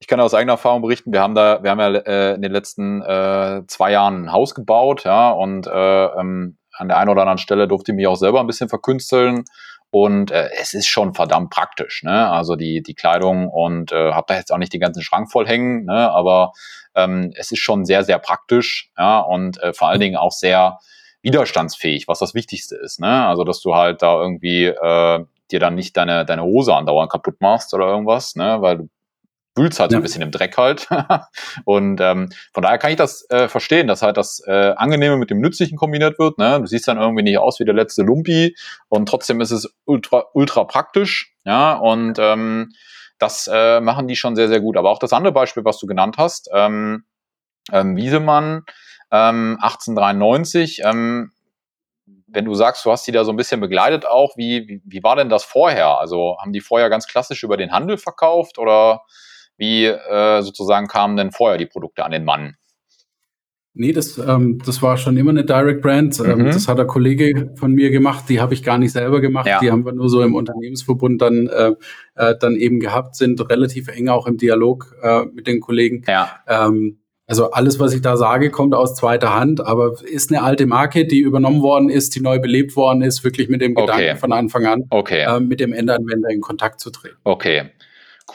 [0.00, 2.42] Ich kann da aus eigener Erfahrung berichten, wir haben da, wir haben ja äh, in
[2.42, 7.08] den letzten äh, zwei Jahren ein Haus gebaut, ja, und äh, ähm, an der einen
[7.08, 9.44] oder anderen Stelle durfte ich mich auch selber ein bisschen verkünsteln.
[9.94, 12.30] Und äh, es ist schon verdammt praktisch, ne?
[12.30, 15.46] Also die, die Kleidung und äh, habe da jetzt auch nicht den ganzen Schrank voll
[15.46, 16.10] hängen, ne?
[16.10, 16.52] Aber
[16.94, 20.78] ähm, es ist schon sehr, sehr praktisch, ja, und äh, vor allen Dingen auch sehr
[21.20, 23.26] widerstandsfähig, was das Wichtigste ist, ne?
[23.26, 27.42] Also dass du halt da irgendwie äh, dir dann nicht deine, deine Hose andauernd kaputt
[27.42, 28.62] machst oder irgendwas, ne?
[28.62, 28.88] Weil du
[29.54, 29.96] wühlst halt ja.
[29.96, 30.88] so ein bisschen im Dreck halt.
[31.64, 35.30] und ähm, von daher kann ich das äh, verstehen, dass halt das äh, Angenehme mit
[35.30, 36.38] dem Nützlichen kombiniert wird.
[36.38, 36.60] Ne?
[36.60, 38.56] Du siehst dann irgendwie nicht aus wie der letzte Lumpi
[38.88, 41.34] und trotzdem ist es ultra, ultra praktisch.
[41.44, 42.72] Ja, und ähm,
[43.18, 44.76] das äh, machen die schon sehr, sehr gut.
[44.76, 47.04] Aber auch das andere Beispiel, was du genannt hast, ähm,
[47.70, 48.64] ähm, Wiesemann,
[49.10, 51.32] ähm, 1893, ähm,
[52.26, 55.02] wenn du sagst, du hast die da so ein bisschen begleitet auch, wie, wie, wie
[55.02, 55.98] war denn das vorher?
[55.98, 59.02] Also haben die vorher ganz klassisch über den Handel verkauft oder
[59.56, 62.56] wie äh, sozusagen kamen denn vorher die Produkte an den Mann?
[63.74, 66.20] Nee, das, ähm, das war schon immer eine Direct Brand.
[66.20, 66.44] Ähm, mhm.
[66.46, 69.46] Das hat ein Kollege von mir gemacht, die habe ich gar nicht selber gemacht.
[69.46, 69.60] Ja.
[69.60, 71.72] Die haben wir nur so im Unternehmensverbund dann, äh,
[72.16, 76.04] äh, dann eben gehabt, sind relativ eng auch im Dialog äh, mit den Kollegen.
[76.06, 76.28] Ja.
[76.46, 80.66] Ähm, also alles, was ich da sage, kommt aus zweiter Hand, aber ist eine alte
[80.66, 84.16] Marke, die übernommen worden ist, die neu belebt worden ist, wirklich mit dem Gedanken okay.
[84.16, 85.22] von Anfang an, okay.
[85.22, 87.16] äh, mit dem Endanwender in Kontakt zu treten.
[87.24, 87.70] Okay,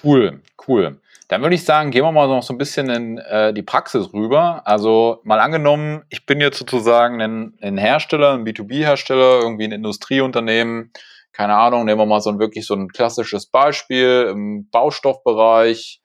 [0.04, 0.98] cool, cool.
[1.28, 4.14] Dann würde ich sagen, gehen wir mal noch so ein bisschen in äh, die Praxis
[4.14, 4.62] rüber.
[4.66, 10.92] Also mal angenommen, ich bin jetzt sozusagen ein, ein Hersteller, ein B2B-Hersteller, irgendwie ein Industrieunternehmen.
[11.34, 16.02] Keine Ahnung, nehmen wir mal so ein wirklich so ein klassisches Beispiel im Baustoffbereich.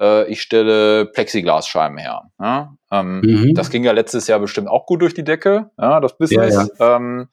[0.00, 2.22] Äh, ich stelle Plexiglasscheiben her.
[2.40, 2.74] Ja?
[2.90, 3.54] Ähm, mhm.
[3.54, 6.54] Das ging ja letztes Jahr bestimmt auch gut durch die Decke, ja, das Business.
[6.54, 6.96] Ja, ja.
[6.96, 7.28] Ähm,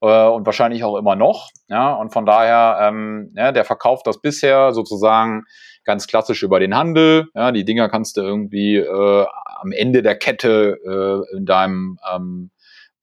[0.00, 1.50] äh, und wahrscheinlich auch immer noch.
[1.68, 5.44] Ja, und von daher, ähm, ja, der verkauft das bisher sozusagen
[5.86, 7.28] ganz klassisch über den Handel.
[7.34, 9.26] Ja, die Dinger kannst du irgendwie äh,
[9.60, 12.50] am Ende der Kette äh, in deinem ähm,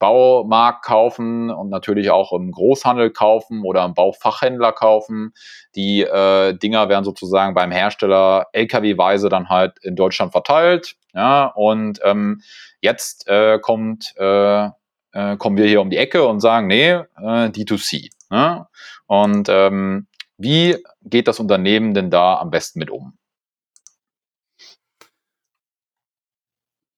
[0.04, 5.34] Baumarkt kaufen und natürlich auch im Großhandel kaufen oder im Baufachhändler kaufen.
[5.76, 10.96] Die äh, Dinger werden sozusagen beim Hersteller LKW-weise dann halt in Deutschland verteilt.
[11.14, 12.42] Ja, und ähm,
[12.82, 14.66] jetzt äh, kommt, äh,
[15.14, 18.10] äh, kommen wir hier um die Ecke und sagen, nee, äh, D2C.
[18.30, 18.68] Ja?
[19.06, 20.08] Und ähm,
[20.44, 23.14] wie geht das Unternehmen denn da am besten mit um?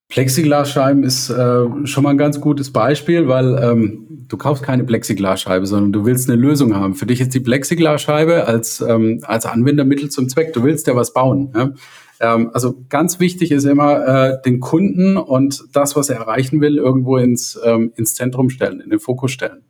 [0.10, 5.66] Plexiglasscheiben ist äh, schon mal ein ganz gutes Beispiel, weil ähm, du kaufst keine Plexiglasscheibe,
[5.68, 6.96] sondern du willst eine Lösung haben.
[6.96, 10.54] Für dich ist die Plexiglasscheibe als, ähm, als Anwendermittel zum Zweck.
[10.54, 11.52] Du willst ja was bauen.
[11.54, 11.74] Ja?
[12.22, 16.78] Ähm, also ganz wichtig ist immer, äh, den Kunden und das, was er erreichen will,
[16.78, 19.66] irgendwo ins, ähm, ins Zentrum stellen, in den Fokus stellen.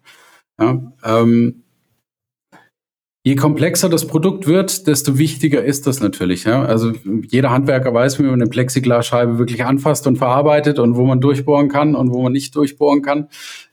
[0.59, 0.79] Ja?
[1.03, 1.63] Ähm,
[3.27, 6.43] Je komplexer das Produkt wird, desto wichtiger ist das natürlich.
[6.43, 6.63] Ja?
[6.63, 6.91] Also
[7.27, 11.67] jeder Handwerker weiß, wie man eine Plexiglasscheibe wirklich anfasst und verarbeitet und wo man durchbohren
[11.67, 13.29] kann und wo man nicht durchbohren kann.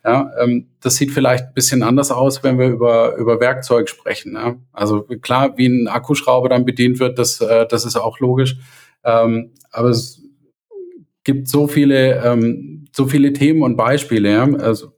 [0.07, 4.33] Ja, ähm, das sieht vielleicht ein bisschen anders aus, wenn wir über, über Werkzeug sprechen.
[4.37, 4.55] Ja?
[4.73, 8.57] Also klar, wie ein Akkuschrauber dann bedient wird, das, äh, das ist auch logisch.
[9.05, 10.22] Ähm, aber es
[11.25, 14.33] gibt so viele, ähm, so viele Themen und Beispiele.
[14.33, 14.45] Ja?
[14.45, 14.93] Also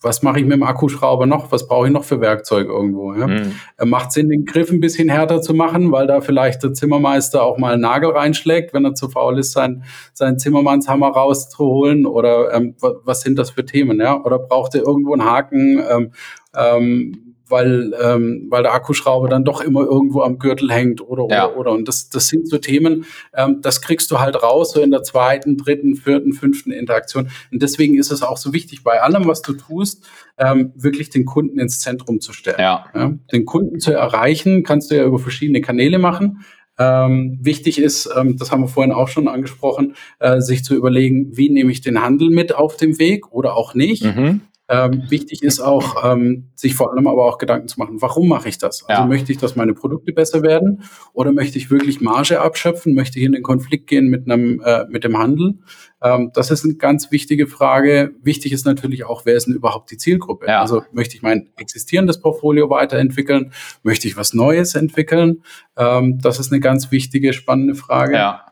[0.00, 1.50] was mache ich mit dem Akkuschrauber noch?
[1.50, 3.14] Was brauche ich noch für Werkzeug irgendwo?
[3.14, 3.26] Ja?
[3.26, 3.52] Mhm.
[3.84, 7.56] Macht Sinn, den Griff ein bisschen härter zu machen, weil da vielleicht der Zimmermeister auch
[7.58, 12.06] mal einen Nagel reinschlägt, wenn er zu faul ist, sein, seinen Zimmermannshammer rauszuholen?
[12.06, 13.98] Oder ähm, was sind das für Themen?
[13.98, 14.22] Ja?
[14.22, 15.82] Oder braucht er irgendwo einen Haken?
[15.90, 16.12] Ähm,
[16.54, 17.23] ähm,
[17.54, 21.54] weil, ähm, weil der Akkuschrauber dann doch immer irgendwo am Gürtel hängt oder oder ja.
[21.54, 21.70] oder.
[21.70, 25.04] Und das, das sind so Themen, ähm, das kriegst du halt raus, so in der
[25.04, 27.28] zweiten, dritten, vierten, fünften Interaktion.
[27.52, 30.04] Und deswegen ist es auch so wichtig, bei allem, was du tust,
[30.36, 32.56] ähm, wirklich den Kunden ins Zentrum zu stellen.
[32.58, 32.86] Ja.
[32.92, 33.12] ja.
[33.32, 36.44] Den Kunden zu erreichen, kannst du ja über verschiedene Kanäle machen.
[36.76, 41.36] Ähm, wichtig ist, ähm, das haben wir vorhin auch schon angesprochen, äh, sich zu überlegen,
[41.36, 44.04] wie nehme ich den Handel mit auf dem Weg oder auch nicht.
[44.04, 44.40] Mhm.
[44.66, 48.48] Ähm, wichtig ist auch, ähm, sich vor allem aber auch Gedanken zu machen, warum mache
[48.48, 48.82] ich das?
[48.88, 49.06] Also Ja.
[49.06, 52.94] möchte ich, dass meine Produkte besser werden oder möchte ich wirklich Marge abschöpfen?
[52.94, 55.58] Möchte ich in den Konflikt gehen mit einem äh, mit dem Handel?
[56.02, 58.12] Ähm, das ist eine ganz wichtige Frage.
[58.22, 60.46] Wichtig ist natürlich auch, wer ist denn überhaupt die Zielgruppe?
[60.46, 60.62] Ja.
[60.62, 63.52] Also möchte ich mein existierendes Portfolio weiterentwickeln?
[63.82, 65.42] Möchte ich was Neues entwickeln?
[65.76, 68.14] Ähm, das ist eine ganz wichtige, spannende Frage.
[68.14, 68.46] Ja,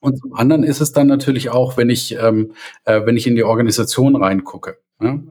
[0.00, 2.52] Und zum anderen ist es dann natürlich auch, wenn ich, ähm,
[2.84, 4.76] äh, wenn ich in die Organisation reingucke.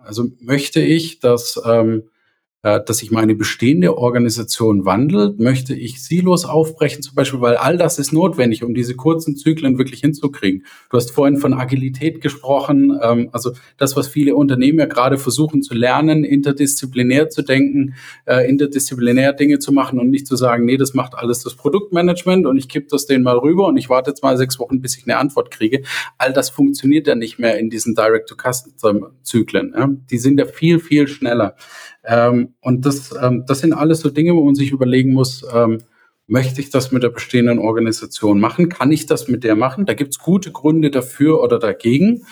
[0.03, 2.16] Also möchte ich, dass, ähm, äh,
[2.63, 7.99] dass sich meine bestehende Organisation wandelt, möchte ich Silos aufbrechen zum Beispiel, weil all das
[7.99, 10.65] ist notwendig, um diese kurzen Zyklen wirklich hinzukriegen.
[10.89, 15.61] Du hast vorhin von Agilität gesprochen, ähm, also das, was viele Unternehmen ja gerade versuchen
[15.61, 17.93] zu lernen, interdisziplinär zu denken,
[18.25, 22.47] äh, interdisziplinär Dinge zu machen und nicht zu sagen, nee, das macht alles das Produktmanagement
[22.47, 24.97] und ich kipp das denen mal rüber und ich warte jetzt mal sechs Wochen, bis
[24.97, 25.83] ich eine Antwort kriege.
[26.17, 30.05] All das funktioniert ja nicht mehr in diesen Direct-to-Custom-Zyklen.
[30.09, 31.55] Die sind ja viel, viel schneller.
[32.03, 35.79] Ähm, und das, ähm, das sind alles so Dinge, wo man sich überlegen muss, ähm,
[36.27, 38.69] möchte ich das mit der bestehenden Organisation machen?
[38.69, 39.85] Kann ich das mit der machen?
[39.85, 42.25] Da gibt's gute Gründe dafür oder dagegen.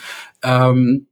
[0.43, 1.07] Ähm,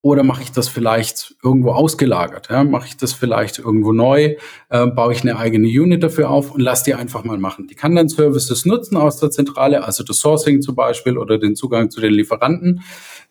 [0.00, 2.48] oder mache ich das vielleicht irgendwo ausgelagert?
[2.50, 2.62] Ja?
[2.62, 4.36] Mache ich das vielleicht irgendwo neu?
[4.68, 7.66] Äh, baue ich eine eigene Unit dafür auf und lass die einfach mal machen.
[7.66, 11.56] Die kann dann Services nutzen aus der Zentrale, also das Sourcing zum Beispiel oder den
[11.56, 12.82] Zugang zu den Lieferanten.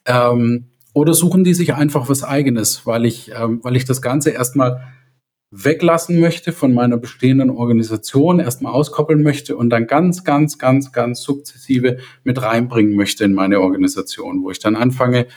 [0.06, 0.68] Ähm,
[0.98, 4.82] oder suchen die sich einfach was Eigenes, weil ich, ähm, weil ich das Ganze erstmal
[5.52, 11.22] weglassen möchte von meiner bestehenden Organisation, erstmal auskoppeln möchte und dann ganz, ganz, ganz, ganz
[11.22, 15.28] sukzessive mit reinbringen möchte in meine Organisation, wo ich dann anfange,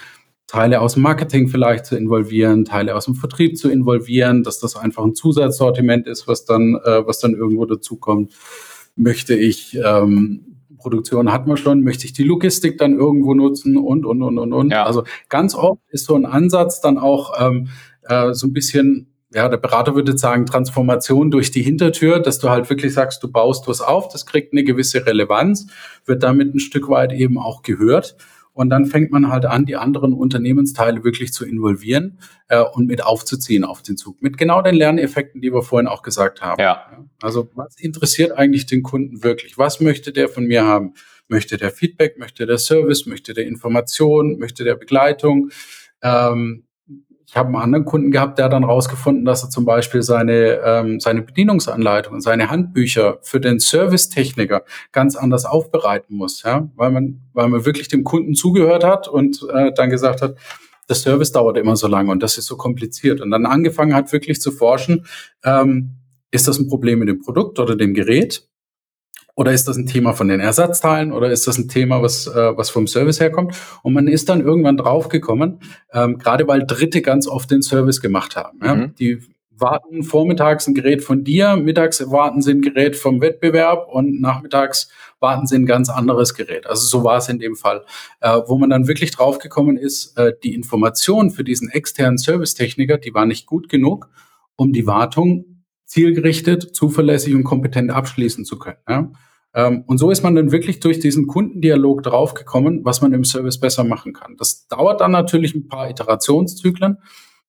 [0.46, 4.76] Teile aus dem Marketing vielleicht zu involvieren, Teile aus dem Vertrieb zu involvieren, dass das
[4.76, 8.32] einfach ein Zusatzsortiment ist, was dann, äh, was dann irgendwo dazukommt.
[8.96, 10.49] Möchte ich ähm,
[10.80, 14.52] Produktion hat man schon, möchte ich die Logistik dann irgendwo nutzen und, und, und, und,
[14.52, 14.70] und.
[14.70, 14.84] Ja.
[14.84, 17.68] Also ganz oft ist so ein Ansatz dann auch ähm,
[18.02, 22.50] äh, so ein bisschen, ja, der Berater würde sagen, Transformation durch die Hintertür, dass du
[22.50, 25.66] halt wirklich sagst, du baust was auf, das kriegt eine gewisse Relevanz,
[26.04, 28.16] wird damit ein Stück weit eben auch gehört.
[28.60, 32.18] Und dann fängt man halt an, die anderen Unternehmensteile wirklich zu involvieren
[32.48, 34.20] äh, und mit aufzuziehen auf den Zug.
[34.20, 36.60] Mit genau den Lerneffekten, die wir vorhin auch gesagt haben.
[36.60, 39.56] ja, Also was interessiert eigentlich den Kunden wirklich?
[39.56, 40.92] Was möchte der von mir haben?
[41.26, 42.18] Möchte der Feedback?
[42.18, 43.06] Möchte der Service?
[43.06, 44.38] Möchte der Information?
[44.38, 45.48] Möchte der Begleitung?
[46.02, 46.64] Ähm,
[47.30, 50.60] ich habe einen anderen Kunden gehabt, der hat dann rausgefunden, dass er zum Beispiel seine,
[50.64, 56.68] ähm, seine Bedienungsanleitung seine Handbücher für den Servicetechniker ganz anders aufbereiten muss, ja?
[56.74, 60.34] weil, man, weil man wirklich dem Kunden zugehört hat und äh, dann gesagt hat,
[60.88, 63.20] der Service dauert immer so lange und das ist so kompliziert.
[63.20, 65.06] Und dann angefangen hat, wirklich zu forschen,
[65.44, 66.00] ähm,
[66.32, 68.49] ist das ein Problem mit dem Produkt oder dem Gerät?
[69.40, 72.58] Oder ist das ein Thema von den Ersatzteilen oder ist das ein Thema, was, äh,
[72.58, 73.56] was vom Service herkommt?
[73.82, 75.60] Und man ist dann irgendwann draufgekommen,
[75.94, 78.58] ähm, gerade weil Dritte ganz oft den Service gemacht haben.
[78.62, 78.74] Ja?
[78.74, 78.94] Mhm.
[78.96, 84.20] Die warten vormittags ein Gerät von dir, mittags warten sie ein Gerät vom Wettbewerb und
[84.20, 86.66] nachmittags warten sie ein ganz anderes Gerät.
[86.66, 87.86] Also so war es in dem Fall,
[88.20, 93.14] äh, wo man dann wirklich draufgekommen ist, äh, die Information für diesen externen Servicetechniker, die
[93.14, 94.10] war nicht gut genug,
[94.56, 98.76] um die Wartung zielgerichtet, zuverlässig und kompetent abschließen zu können.
[98.86, 99.10] Ja?
[99.54, 103.58] Ähm, und so ist man dann wirklich durch diesen Kundendialog draufgekommen, was man im Service
[103.58, 104.36] besser machen kann.
[104.38, 106.98] Das dauert dann natürlich ein paar Iterationszyklen,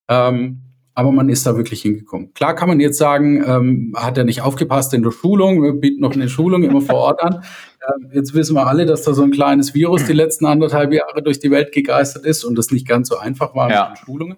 [0.08, 0.62] ähm,
[0.94, 2.34] aber man ist da wirklich hingekommen.
[2.34, 6.02] Klar kann man jetzt sagen, ähm, hat er nicht aufgepasst in der Schulung, wir bieten
[6.02, 7.44] noch eine Schulung immer vor Ort an.
[7.82, 11.24] Ähm, jetzt wissen wir alle, dass da so ein kleines Virus die letzten anderthalb Jahre
[11.24, 13.90] durch die Welt gegeistert ist und das nicht ganz so einfach war Ja.
[13.90, 14.38] mit den Schulungen.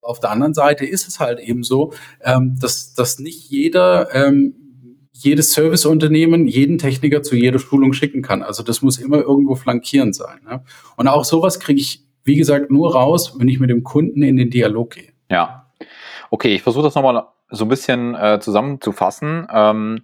[0.00, 4.63] Auf der anderen Seite ist es halt eben so, ähm, dass, dass nicht jeder, ähm,
[5.24, 8.42] jedes Serviceunternehmen jeden Techniker zu jeder Schulung schicken kann.
[8.42, 10.40] Also das muss immer irgendwo flankierend sein.
[10.48, 10.62] Ne?
[10.96, 14.36] Und auch sowas kriege ich, wie gesagt, nur raus, wenn ich mit dem Kunden in
[14.36, 15.12] den Dialog gehe.
[15.28, 15.60] ja.
[16.30, 20.02] Okay, ich versuche das nochmal so ein bisschen äh, zusammenzufassen, ähm,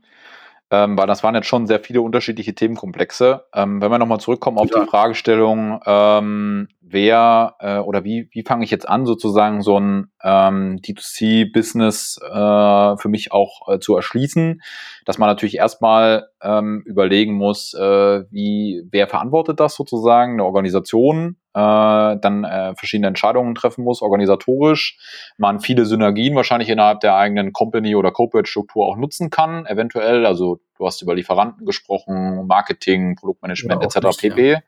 [0.70, 3.44] ähm, weil das waren jetzt schon sehr viele unterschiedliche Themenkomplexe.
[3.54, 4.80] Ähm, wenn wir nochmal zurückkommen auf Ja.
[4.80, 10.12] die Fragestellung, ähm, wer äh, oder wie, wie fange ich jetzt an, sozusagen so ein
[10.22, 14.60] ähm, D2C-Business äh, für mich auch äh, zu erschließen,
[15.04, 21.36] dass man natürlich erstmal ähm, überlegen muss, äh, wie, wer verantwortet das sozusagen, eine Organisation,
[21.54, 24.98] äh, dann äh, verschiedene Entscheidungen treffen muss, organisatorisch,
[25.36, 30.26] man viele Synergien wahrscheinlich innerhalb der eigenen Company oder Corporate-Struktur auch nutzen kann, eventuell.
[30.26, 34.06] Also du hast über Lieferanten gesprochen, Marketing, Produktmanagement auch etc.
[34.06, 34.30] nicht, ja.
[34.30, 34.58] pp.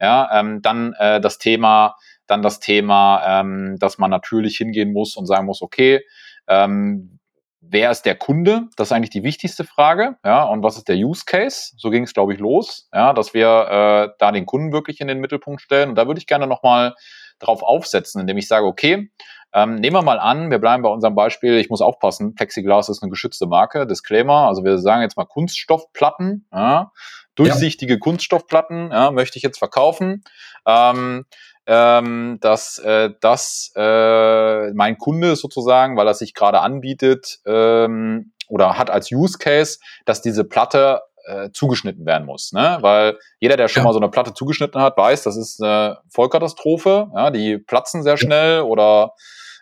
[0.00, 5.16] Ja, ähm, dann äh, das Thema, dann das Thema, ähm, dass man natürlich hingehen muss
[5.16, 6.04] und sagen muss, okay,
[6.46, 7.17] ähm,
[7.60, 8.68] wer ist der Kunde?
[8.76, 10.16] Das ist eigentlich die wichtigste Frage.
[10.24, 11.72] Ja, und was ist der Use Case?
[11.76, 15.08] So ging es, glaube ich, los, ja, dass wir äh, da den Kunden wirklich in
[15.08, 15.90] den Mittelpunkt stellen.
[15.90, 16.94] Und da würde ich gerne nochmal
[17.38, 19.10] drauf aufsetzen, indem ich sage, okay,
[19.54, 23.02] Ähm, nehmen wir mal an, wir bleiben bei unserem Beispiel, ich muss aufpassen, Plexiglas ist
[23.02, 26.92] eine geschützte Marke, Disclaimer, also wir sagen jetzt mal Kunststoffplatten, ja,
[27.34, 27.98] durchsichtige ja.
[27.98, 30.22] Kunststoffplatten ja, möchte ich jetzt verkaufen.
[30.66, 31.24] Ähm,
[31.68, 38.78] ähm, dass äh, das äh, mein Kunde sozusagen, weil er sich gerade anbietet ähm, oder
[38.78, 42.52] hat als Use Case, dass diese Platte äh, zugeschnitten werden muss.
[42.52, 42.78] Ne?
[42.80, 43.84] Weil jeder, der schon ja.
[43.84, 47.10] mal so eine Platte zugeschnitten hat, weiß, das ist eine Vollkatastrophe.
[47.14, 47.30] Ja?
[47.30, 49.12] Die platzen sehr schnell oder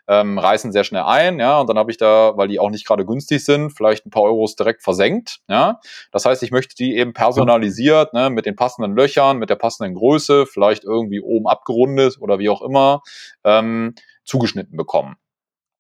[0.09, 2.87] ähm, reißen sehr schnell ein, ja, und dann habe ich da, weil die auch nicht
[2.87, 5.81] gerade günstig sind, vielleicht ein paar Euros direkt versenkt, ja.
[6.13, 9.95] Das heißt, ich möchte die eben personalisiert, ne, mit den passenden Löchern, mit der passenden
[9.95, 13.03] Größe, vielleicht irgendwie oben abgerundet oder wie auch immer,
[13.45, 15.17] ähm, zugeschnitten bekommen.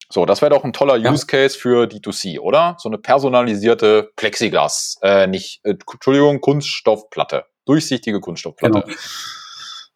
[0.08, 1.10] So, das wäre doch ein toller ja.
[1.10, 2.76] Use Case für D2C, oder?
[2.78, 8.82] So eine personalisierte Plexiglas, äh, nicht, äh, Entschuldigung, Kunststoffplatte, durchsichtige Kunststoffplatte.
[8.82, 8.96] Genau.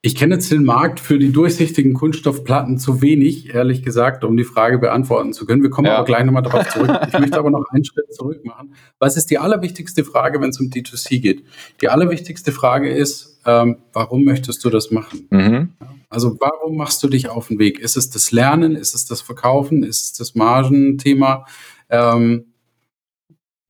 [0.03, 4.45] Ich kenne jetzt den Markt für die durchsichtigen Kunststoffplatten zu wenig, ehrlich gesagt, um die
[4.45, 5.63] Frage beantworten zu können.
[5.63, 5.97] Wir kommen ja.
[5.97, 6.91] aber gleich nochmal darauf zurück.
[7.07, 8.75] Ich möchte aber noch einen Schritt zurück machen.
[8.99, 11.45] Was ist die allerwichtigste Frage, wenn es um D2C geht?
[11.83, 15.27] Die allerwichtigste Frage ist, ähm, warum möchtest du das machen?
[15.29, 15.73] Mhm.
[16.09, 17.79] Also warum machst du dich auf den Weg?
[17.79, 18.77] Ist es das Lernen?
[18.77, 19.83] Ist es das Verkaufen?
[19.83, 21.45] Ist es das Margenthema?
[21.91, 22.47] Ähm,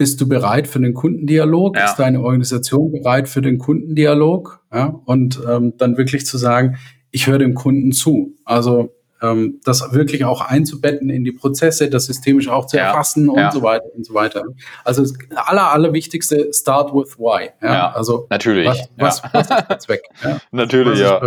[0.00, 1.76] bist du bereit für den Kundendialog?
[1.76, 1.84] Ja.
[1.84, 4.64] Ist deine Organisation bereit für den Kundendialog?
[4.72, 6.78] Ja, und ähm, dann wirklich zu sagen,
[7.10, 8.34] ich höre dem Kunden zu.
[8.46, 13.30] Also ähm, das wirklich auch einzubetten in die Prozesse, das systemisch auch zu erfassen ja.
[13.30, 13.50] und ja.
[13.52, 14.42] so weiter und so weiter.
[14.86, 17.50] Also das aller, allerwichtigste, start with why.
[17.60, 18.68] Ja, ja also natürlich.
[18.96, 20.04] Was, was, was ist der Zweck?
[20.50, 21.20] Natürlich, ja.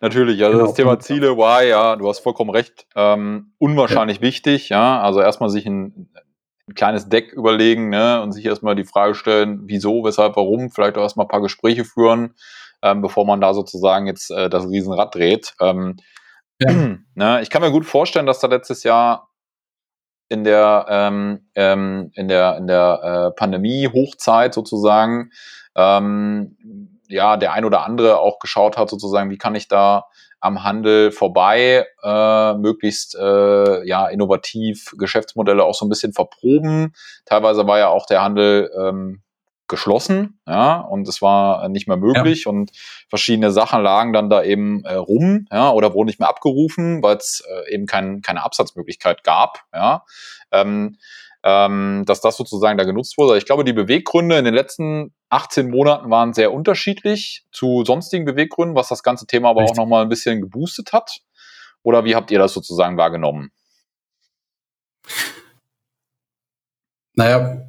[0.00, 0.66] Natürlich, also genau.
[0.66, 5.50] das Thema Ziele, why, ja, du hast vollkommen recht, ähm, unwahrscheinlich wichtig, ja, also erstmal
[5.50, 6.08] sich ein
[6.72, 10.96] ein kleines Deck überlegen ne, und sich erstmal die Frage stellen, wieso, weshalb, warum, vielleicht
[10.96, 12.34] auch erstmal ein paar Gespräche führen,
[12.82, 15.54] ähm, bevor man da sozusagen jetzt äh, das Riesenrad dreht.
[15.60, 15.96] Ähm,
[16.60, 16.72] ja.
[17.14, 19.28] ne, ich kann mir gut vorstellen, dass da letztes Jahr
[20.28, 25.30] in der, ähm, ähm, in der, in der äh, Pandemie-Hochzeit sozusagen,
[25.76, 26.56] ähm,
[27.08, 30.06] ja, der ein oder andere auch geschaut hat, sozusagen, wie kann ich da
[30.42, 36.94] am Handel vorbei, äh, möglichst äh, ja innovativ Geschäftsmodelle auch so ein bisschen verproben.
[37.24, 39.22] Teilweise war ja auch der Handel ähm,
[39.68, 42.50] geschlossen, ja, und es war nicht mehr möglich ja.
[42.50, 42.72] und
[43.08, 47.16] verschiedene Sachen lagen dann da eben äh, rum, ja, oder wurden nicht mehr abgerufen, weil
[47.16, 50.04] es äh, eben kein, keine Absatzmöglichkeit gab, ja.
[50.50, 50.98] Ähm,
[51.44, 53.36] ähm, dass das sozusagen da genutzt wurde.
[53.38, 58.76] Ich glaube, die Beweggründe in den letzten 18 Monaten waren sehr unterschiedlich zu sonstigen Beweggründen,
[58.76, 59.78] was das ganze Thema aber Richtig.
[59.78, 61.20] auch nochmal ein bisschen geboostet hat.
[61.82, 63.50] Oder wie habt ihr das sozusagen wahrgenommen?
[67.14, 67.62] Naja,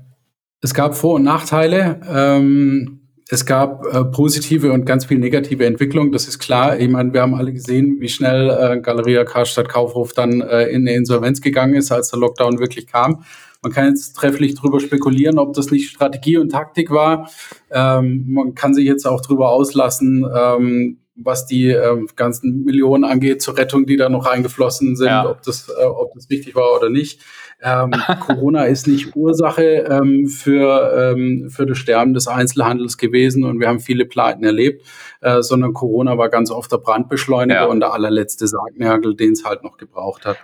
[0.62, 2.00] es gab Vor- und Nachteile.
[2.08, 6.12] Ähm, es gab äh, positive und ganz viel negative Entwicklung.
[6.12, 6.78] Das ist klar.
[6.80, 10.88] Ich meine, wir haben alle gesehen, wie schnell äh, Galeria Karstadt Kaufhof dann äh, in
[10.88, 13.24] eine Insolvenz gegangen ist, als der Lockdown wirklich kam.
[13.64, 17.30] Man kann jetzt trefflich drüber spekulieren, ob das nicht Strategie und Taktik war.
[17.72, 23.42] Ähm, man kann sich jetzt auch drüber auslassen, ähm, was die äh, ganzen Millionen angeht
[23.42, 25.30] zur Rettung, die da noch eingeflossen sind, ja.
[25.30, 27.22] ob, das, äh, ob das wichtig war oder nicht.
[27.62, 33.60] Ähm, Corona ist nicht Ursache ähm, für, ähm, für das Sterben des Einzelhandels gewesen und
[33.60, 34.86] wir haben viele Pleiten erlebt,
[35.22, 37.66] äh, sondern Corona war ganz oft der Brandbeschleuniger ja.
[37.66, 40.38] und der allerletzte Sargnagel, den es halt noch gebraucht hat.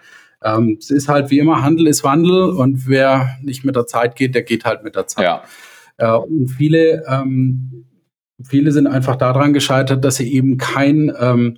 [0.44, 4.16] Ähm, es ist halt wie immer, Handel ist Wandel und wer nicht mit der Zeit
[4.16, 5.26] geht, der geht halt mit der Zeit.
[5.26, 5.44] Ja.
[5.98, 7.86] Äh, und viele, ähm,
[8.42, 11.58] viele sind einfach daran gescheitert, dass sie eben kein ähm,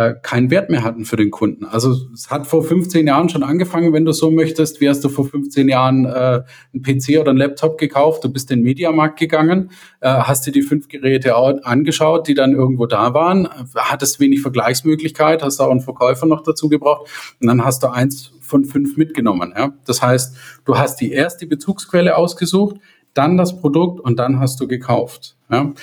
[0.00, 1.66] äh, keinen Wert mehr hatten für den Kunden.
[1.66, 4.80] Also es hat vor 15 Jahren schon angefangen, wenn du so möchtest.
[4.80, 8.24] Wie hast du vor 15 Jahren äh, einen PC oder einen Laptop gekauft?
[8.24, 12.52] Du bist in den Mediamarkt gegangen, äh, hast dir die fünf Geräte angeschaut, die dann
[12.52, 17.10] irgendwo da waren, hattest wenig Vergleichsmöglichkeit, hast auch einen Verkäufer noch dazu gebraucht
[17.40, 19.52] und dann hast du eins von fünf mitgenommen.
[19.54, 19.74] Ja?
[19.84, 20.34] Das heißt,
[20.64, 22.76] du hast die erste Bezugsquelle ausgesucht,
[23.12, 25.36] dann das Produkt und dann hast du gekauft.
[25.50, 25.74] Ja?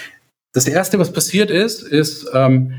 [0.54, 2.74] Das erste, was passiert ist, ist, ähm,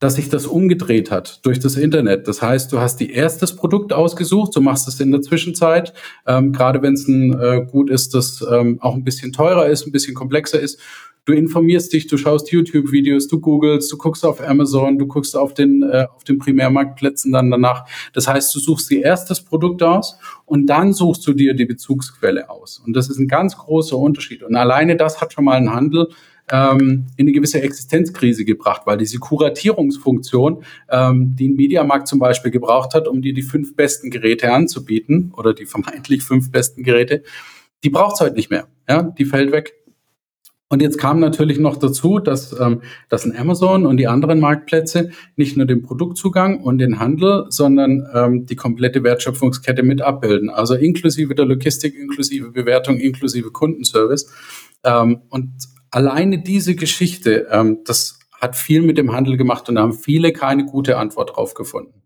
[0.00, 2.28] dass sich das umgedreht hat durch das Internet.
[2.28, 5.92] Das heißt, du hast die erstes Produkt ausgesucht, du machst es in der Zwischenzeit,
[6.26, 9.86] ähm, gerade wenn es ein äh, Gut ist, das ähm, auch ein bisschen teurer ist,
[9.86, 10.78] ein bisschen komplexer ist.
[11.24, 15.52] Du informierst dich, du schaust YouTube-Videos, du googelst, du guckst auf Amazon, du guckst auf
[15.52, 17.84] den, äh, auf den Primärmarktplätzen dann danach.
[18.14, 21.66] Das heißt, du suchst dir erst das Produkt aus und dann suchst du dir die
[21.66, 22.78] Bezugsquelle aus.
[22.78, 24.42] Und das ist ein ganz großer Unterschied.
[24.42, 26.08] Und alleine das hat schon mal einen Handel
[26.50, 32.50] ähm, in eine gewisse Existenzkrise gebracht, weil diese Kuratierungsfunktion, ähm, die ein Mediamarkt zum Beispiel
[32.50, 37.22] gebraucht hat, um dir die fünf besten Geräte anzubieten oder die vermeintlich fünf besten Geräte,
[37.84, 38.66] die braucht es heute nicht mehr.
[38.88, 39.74] Ja, die fällt weg.
[40.70, 45.10] Und jetzt kam natürlich noch dazu, dass, ähm, dass ein Amazon und die anderen Marktplätze
[45.36, 50.50] nicht nur den Produktzugang und den Handel, sondern ähm, die komplette Wertschöpfungskette mit abbilden.
[50.50, 54.30] Also inklusive der Logistik, inklusive Bewertung, inklusive Kundenservice.
[54.84, 55.52] Ähm, und
[55.90, 60.32] alleine diese Geschichte, ähm, das hat viel mit dem Handel gemacht und da haben viele
[60.32, 62.02] keine gute Antwort drauf gefunden.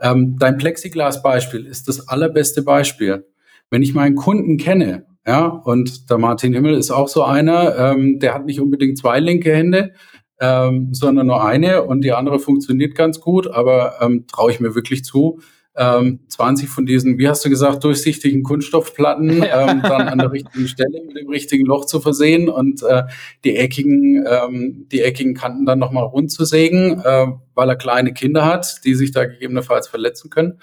[0.00, 3.26] Ähm, dein Plexiglas-Beispiel ist das allerbeste Beispiel.
[3.70, 8.18] Wenn ich meinen Kunden kenne ja, und der Martin Himmel ist auch so einer, ähm,
[8.18, 9.92] der hat nicht unbedingt zwei linke Hände,
[10.40, 14.74] ähm, sondern nur eine und die andere funktioniert ganz gut, aber ähm, traue ich mir
[14.74, 15.40] wirklich zu,
[15.80, 20.68] ähm, 20 von diesen, wie hast du gesagt, durchsichtigen Kunststoffplatten ähm, dann an der richtigen
[20.68, 23.04] Stelle mit dem richtigen Loch zu versehen und äh,
[23.44, 28.12] die eckigen, ähm, die eckigen Kanten dann nochmal rund zu sägen, äh, weil er kleine
[28.12, 30.60] Kinder hat, die sich da gegebenenfalls verletzen können.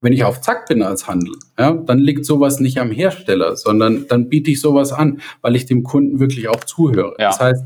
[0.00, 4.06] Wenn ich auf Zack bin als Handel, ja, dann liegt sowas nicht am Hersteller, sondern
[4.08, 7.16] dann biete ich sowas an, weil ich dem Kunden wirklich auch zuhöre.
[7.18, 7.28] Ja.
[7.28, 7.64] Das heißt,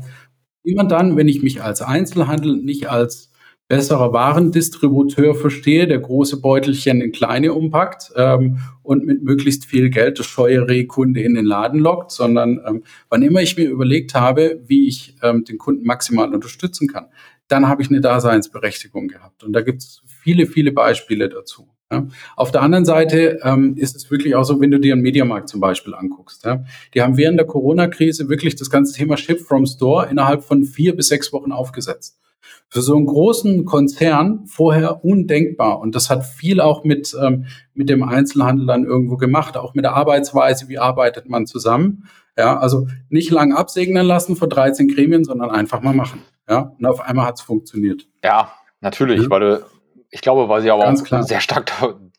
[0.63, 3.32] immer dann, wenn ich mich als Einzelhandel nicht als
[3.67, 10.19] besserer Warendistributeur verstehe, der große Beutelchen in kleine umpackt ähm, und mit möglichst viel Geld
[10.19, 14.61] das scheue Kunde in den Laden lockt, sondern ähm, wann immer ich mir überlegt habe,
[14.65, 17.07] wie ich ähm, den Kunden maximal unterstützen kann,
[17.47, 19.43] dann habe ich eine Daseinsberechtigung gehabt.
[19.43, 21.69] Und da gibt es viele, viele Beispiele dazu.
[21.91, 22.07] Ja.
[22.35, 25.49] Auf der anderen Seite ähm, ist es wirklich auch so, wenn du dir einen Mediamarkt
[25.49, 26.43] zum Beispiel anguckst.
[26.45, 26.63] Ja.
[26.93, 30.95] Die haben während der Corona-Krise wirklich das ganze Thema Ship from Store innerhalb von vier
[30.95, 32.19] bis sechs Wochen aufgesetzt.
[32.69, 35.79] Für so einen großen Konzern vorher undenkbar.
[35.79, 39.85] Und das hat viel auch mit, ähm, mit dem Einzelhandel dann irgendwo gemacht, auch mit
[39.85, 42.07] der Arbeitsweise, wie arbeitet man zusammen.
[42.37, 46.21] Ja, also nicht lang absegnen lassen vor 13 Gremien, sondern einfach mal machen.
[46.49, 48.07] Ja, und auf einmal hat es funktioniert.
[48.23, 49.29] Ja, natürlich, ja.
[49.29, 49.65] weil du
[50.13, 51.23] ich glaube, weil sie aber ganz auch klar.
[51.23, 51.65] sehr stark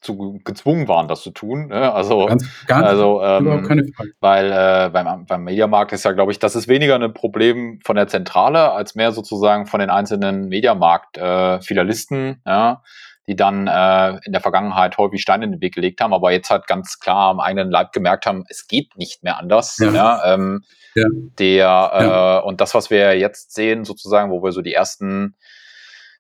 [0.05, 1.69] dazu gezwungen waren, das zu tun.
[1.69, 1.93] Ne?
[1.93, 4.11] Also, ganz, ganz also ähm, keine Frage.
[4.21, 7.97] weil äh, beim, beim Mediamarkt ist ja, glaube ich, das ist weniger ein Problem von
[7.97, 12.83] der Zentrale als mehr sozusagen von den einzelnen Mediamarkt-Filialisten, äh, ja,
[13.27, 16.51] die dann äh, in der Vergangenheit häufig Steine in den Weg gelegt haben, aber jetzt
[16.51, 19.79] halt ganz klar am eigenen Leib gemerkt haben, es geht nicht mehr anders.
[19.79, 19.91] Ja.
[19.93, 20.63] ja, ähm,
[20.95, 21.07] ja.
[21.39, 22.43] Der.
[22.45, 25.35] Äh, und das, was wir jetzt sehen, sozusagen, wo wir so die ersten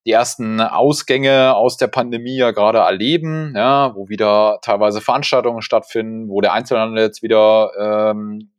[0.07, 6.29] die ersten Ausgänge aus der Pandemie ja gerade erleben, ja, wo wieder teilweise Veranstaltungen stattfinden,
[6.29, 8.51] wo der Einzelhandel jetzt wieder ähm,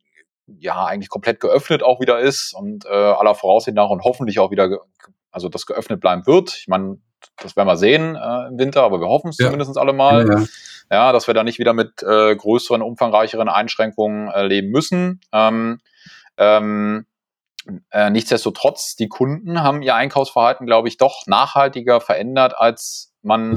[0.46, 4.50] ja eigentlich komplett geöffnet auch wieder ist und äh, aller Voraussicht nach und hoffentlich auch
[4.50, 4.80] wieder,
[5.30, 6.56] also das geöffnet bleiben wird.
[6.58, 6.98] Ich meine,
[7.36, 9.46] das werden wir sehen äh, im Winter, aber wir hoffen es ja.
[9.46, 10.26] zumindest alle mal.
[10.26, 10.46] Ja, ja.
[10.90, 15.20] ja, dass wir da nicht wieder mit äh, größeren, umfangreicheren Einschränkungen äh, leben müssen.
[15.32, 15.80] Ähm,
[16.38, 17.06] ähm,
[17.90, 23.56] äh, nichtsdestotrotz, die Kunden haben ihr Einkaufsverhalten, glaube ich, doch nachhaltiger verändert, als man,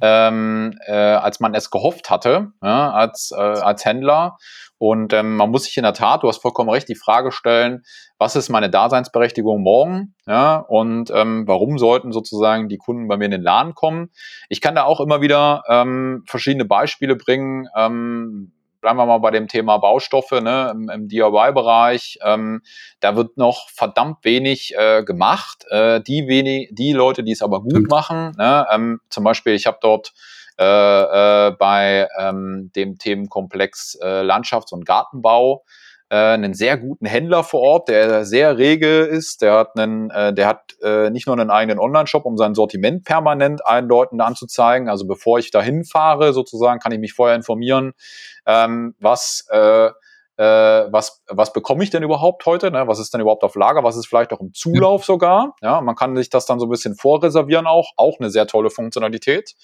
[0.00, 4.38] ähm, äh, als man es gehofft hatte, ja, als, äh, als Händler.
[4.78, 7.82] Und ähm, man muss sich in der Tat, du hast vollkommen recht, die Frage stellen,
[8.16, 10.14] was ist meine Daseinsberechtigung morgen?
[10.26, 14.10] Ja, und ähm, warum sollten sozusagen die Kunden bei mir in den Laden kommen?
[14.48, 17.66] Ich kann da auch immer wieder ähm, verschiedene Beispiele bringen.
[17.76, 22.18] Ähm, bleiben wir mal bei dem Thema Baustoffe ne, im, im DIY-Bereich.
[22.22, 22.62] Ähm,
[23.00, 25.64] da wird noch verdammt wenig äh, gemacht.
[25.70, 29.66] Äh, die, wenig, die Leute, die es aber gut machen, ne, ähm, zum Beispiel, ich
[29.66, 30.12] habe dort
[30.58, 35.64] äh, äh, bei ähm, dem Themenkomplex äh, Landschafts- und Gartenbau
[36.10, 39.42] äh, einen sehr guten Händler vor Ort, der sehr rege ist.
[39.42, 43.04] Der hat einen, äh, der hat äh, nicht nur einen eigenen Online-Shop, um sein Sortiment
[43.04, 44.88] permanent allen Leuten anzuzeigen.
[44.88, 47.92] Also bevor ich dahin fahre, sozusagen, kann ich mich vorher informieren,
[48.46, 49.90] ähm, was äh,
[50.38, 50.42] äh,
[50.92, 52.70] was, was bekomme ich denn überhaupt heute?
[52.70, 52.86] Ne?
[52.86, 53.82] Was ist denn überhaupt auf Lager?
[53.82, 55.56] Was ist vielleicht auch im Zulauf sogar?
[55.62, 57.90] Ja, man kann sich das dann so ein bisschen vorreservieren auch.
[57.96, 59.56] Auch eine sehr tolle Funktionalität.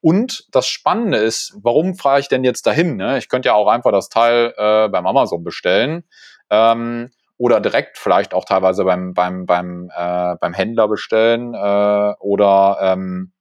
[0.00, 2.96] Und das Spannende ist, warum fahre ich denn jetzt dahin?
[2.96, 3.18] Ne?
[3.18, 6.04] Ich könnte ja auch einfach das Teil äh, beim Amazon bestellen.
[6.48, 12.78] Ähm, oder direkt vielleicht auch teilweise beim, beim, beim, äh, beim Händler bestellen äh, oder
[12.82, 13.32] ähm,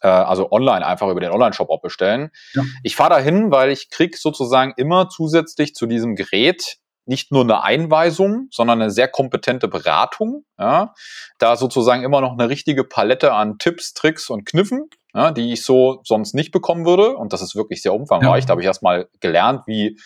[0.00, 2.30] äh, also online einfach über den Online-Shop auch bestellen.
[2.54, 2.62] Ja.
[2.82, 7.62] Ich fahre dahin, weil ich krieg sozusagen immer zusätzlich zu diesem Gerät nicht nur eine
[7.62, 10.44] Einweisung, sondern eine sehr kompetente Beratung.
[10.58, 10.94] Ja,
[11.38, 15.64] da sozusagen immer noch eine richtige Palette an Tipps, Tricks und Kniffen, ja, die ich
[15.64, 17.16] so sonst nicht bekommen würde.
[17.16, 18.44] Und das ist wirklich sehr umfangreich.
[18.44, 18.46] Ja.
[18.46, 19.98] Da habe ich erstmal gelernt, wie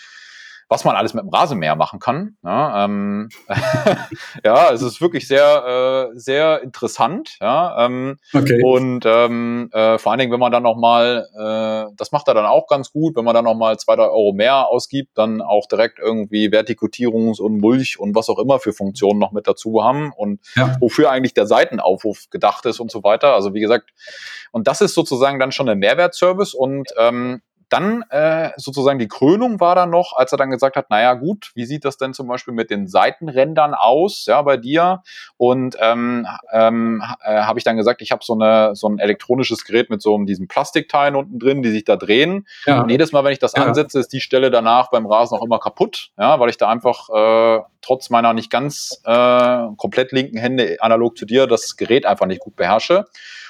[0.69, 2.37] was man alles mit dem Rasenmäher machen kann.
[2.43, 3.29] Ja, ähm,
[4.45, 7.37] ja es ist wirklich sehr, äh, sehr interessant.
[7.41, 8.62] Ja, ähm, okay.
[8.62, 12.47] Und ähm, äh, vor allen Dingen, wenn man dann nochmal, äh, das macht er dann
[12.47, 15.99] auch ganz gut, wenn man dann nochmal zwei, drei Euro mehr ausgibt, dann auch direkt
[15.99, 20.41] irgendwie Vertikutierungs- und Mulch und was auch immer für Funktionen noch mit dazu haben und
[20.57, 20.77] ja.
[20.81, 23.35] wofür eigentlich der Seitenaufruf gedacht ist und so weiter.
[23.35, 23.91] Also wie gesagt,
[24.53, 27.43] und das ist sozusagen dann schon ein Mehrwertservice und ähm,
[27.75, 31.51] dann äh, sozusagen die Krönung war dann noch, als er dann gesagt hat, naja gut,
[31.57, 35.03] wie sieht das denn zum Beispiel mit den Seitenrändern aus, ja, bei dir?
[35.37, 39.64] Und ähm, ähm, äh, habe ich dann gesagt, ich habe so, eine, so ein elektronisches
[39.64, 42.47] Gerät mit so diesen Plastikteilen unten drin, die sich da drehen.
[42.64, 42.81] Ja.
[42.81, 43.64] Und jedes Mal, wenn ich das ja.
[43.64, 47.09] ansetze, ist die Stelle danach beim Rasen auch immer kaputt, ja, weil ich da einfach
[47.11, 52.27] äh, trotz meiner nicht ganz äh, komplett linken Hände analog zu dir das Gerät einfach
[52.27, 53.07] nicht gut beherrsche.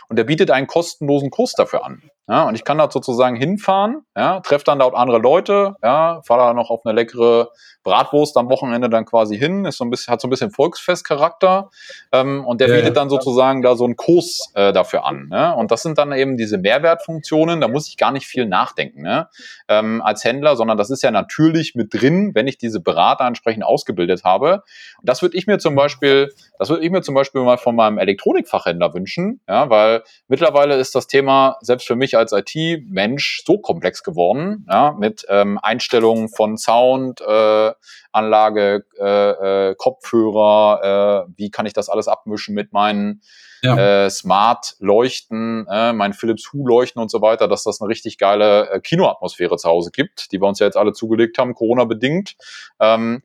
[0.08, 2.10] Und der bietet einen kostenlosen Kurs dafür an.
[2.26, 6.40] Ja, und ich kann dort sozusagen hinfahren, ja, treffe dann dort andere Leute, ja, fahre
[6.40, 7.50] da noch auf eine leckere
[7.84, 11.70] Bratwurst am Wochenende dann quasi hin, ist so ein bisschen, hat so ein bisschen Volksfestcharakter
[12.12, 15.28] ähm, und der ja, bietet dann sozusagen da so einen Kurs äh, dafür an.
[15.28, 15.54] Ne?
[15.54, 19.28] Und das sind dann eben diese Mehrwertfunktionen, da muss ich gar nicht viel nachdenken ne?
[19.68, 23.64] ähm, als Händler, sondern das ist ja natürlich mit drin, wenn ich diese Berater entsprechend
[23.64, 24.62] ausgebildet habe.
[24.98, 27.76] Und das würde ich mir zum Beispiel, das würde ich mir zum Beispiel mal von
[27.76, 33.58] meinem Elektronikfachhändler wünschen, ja, weil mittlerweile ist das Thema selbst für mich als IT-Mensch so
[33.58, 37.72] komplex geworden, ja, mit ähm, Einstellungen von Sound, äh,
[38.12, 43.22] Anlage, äh, äh, Kopfhörer, äh, wie kann ich das alles abmischen mit meinen
[43.62, 44.04] ja.
[44.04, 48.80] äh, Smart-Leuchten, äh, mein Philips Hue-Leuchten und so weiter, dass das eine richtig geile äh,
[48.80, 52.36] Kinoatmosphäre zu Hause gibt, die wir uns ja jetzt alle zugelegt haben, Corona-bedingt.
[52.78, 53.22] Ähm,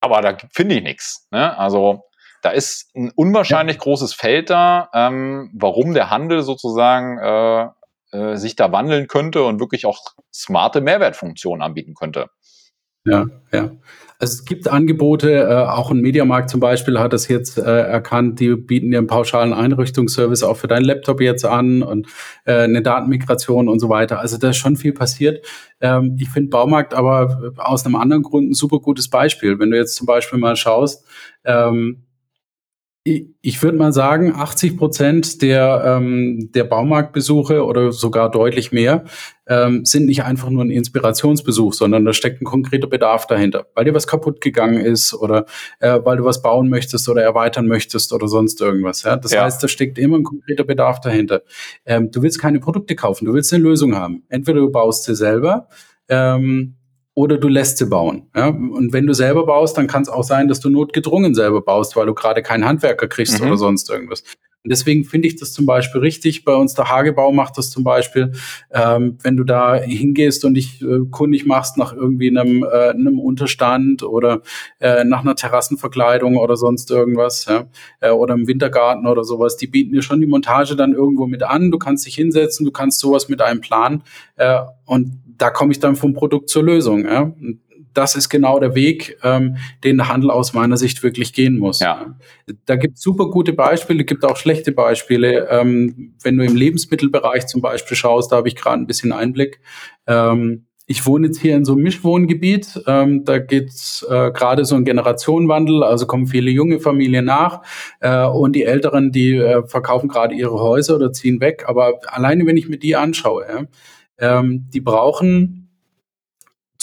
[0.00, 1.26] aber da finde ich nichts.
[1.30, 1.56] Ne?
[1.58, 2.04] Also
[2.42, 3.82] da ist ein unwahrscheinlich ja.
[3.82, 7.68] großes Feld da, ähm, warum der Handel sozusagen äh,
[8.16, 9.98] äh, sich da wandeln könnte und wirklich auch
[10.32, 12.28] smarte Mehrwertfunktionen anbieten könnte.
[13.04, 13.70] Ja, ja.
[14.18, 18.40] Also es gibt Angebote, äh, auch ein Mediamarkt zum Beispiel hat das jetzt äh, erkannt,
[18.40, 22.08] die bieten dir einen pauschalen Einrichtungsservice auch für deinen Laptop jetzt an und
[22.46, 24.20] äh, eine Datenmigration und so weiter.
[24.20, 25.44] Also da ist schon viel passiert.
[25.80, 29.58] Ähm, ich finde Baumarkt aber aus einem anderen Grund ein super gutes Beispiel.
[29.58, 31.04] Wenn du jetzt zum Beispiel mal schaust,
[31.44, 32.05] ähm,
[33.06, 39.04] ich würde mal sagen, 80 Prozent der, ähm, der Baumarktbesuche oder sogar deutlich mehr
[39.46, 43.84] ähm, sind nicht einfach nur ein Inspirationsbesuch, sondern da steckt ein konkreter Bedarf dahinter, weil
[43.84, 45.46] dir was kaputt gegangen ist oder
[45.78, 49.04] äh, weil du was bauen möchtest oder erweitern möchtest oder sonst irgendwas.
[49.04, 49.16] Ja?
[49.16, 49.44] Das ja.
[49.44, 51.42] heißt, da steckt immer ein konkreter Bedarf dahinter.
[51.84, 54.24] Ähm, du willst keine Produkte kaufen, du willst eine Lösung haben.
[54.28, 55.68] Entweder du baust sie selber
[56.08, 56.76] ähm,
[57.16, 58.28] oder du lässt sie bauen.
[58.36, 58.48] Ja?
[58.48, 61.96] Und wenn du selber baust, dann kann es auch sein, dass du notgedrungen selber baust,
[61.96, 63.48] weil du gerade keinen Handwerker kriegst mhm.
[63.48, 64.22] oder sonst irgendwas.
[64.66, 66.44] Und deswegen finde ich das zum Beispiel richtig.
[66.44, 68.32] Bei uns der Hagebau macht das zum Beispiel,
[68.72, 73.20] ähm, wenn du da hingehst und dich äh, kundig machst nach irgendwie einem, äh, einem
[73.20, 74.42] Unterstand oder
[74.80, 77.66] äh, nach einer Terrassenverkleidung oder sonst irgendwas, ja?
[78.00, 81.44] äh, oder im Wintergarten oder sowas, die bieten dir schon die Montage dann irgendwo mit
[81.44, 81.70] an.
[81.70, 84.02] Du kannst dich hinsetzen, du kannst sowas mit einem Plan
[84.34, 87.04] äh, und da komme ich dann vom Produkt zur Lösung.
[87.04, 87.32] Ja?
[87.96, 91.80] Das ist genau der Weg, ähm, den der Handel aus meiner Sicht wirklich gehen muss.
[91.80, 92.16] Ja.
[92.66, 95.48] Da gibt es super gute Beispiele, gibt auch schlechte Beispiele.
[95.50, 99.60] Ähm, wenn du im Lebensmittelbereich zum Beispiel schaust, da habe ich gerade ein bisschen Einblick.
[100.06, 102.80] Ähm, ich wohne jetzt hier in so einem Mischwohngebiet.
[102.86, 107.62] Ähm, da geht's äh, gerade so ein Generationenwandel, also kommen viele junge Familien nach
[108.00, 111.64] äh, und die Älteren, die äh, verkaufen gerade ihre Häuser oder ziehen weg.
[111.66, 113.68] Aber alleine, wenn ich mir die anschaue,
[114.18, 115.65] ähm, die brauchen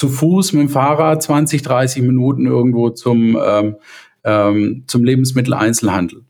[0.03, 3.77] zu Fuß mit dem Fahrrad 20, 30 Minuten irgendwo zum, ähm,
[4.25, 6.25] ähm, zum Lebensmitteleinzelhandel.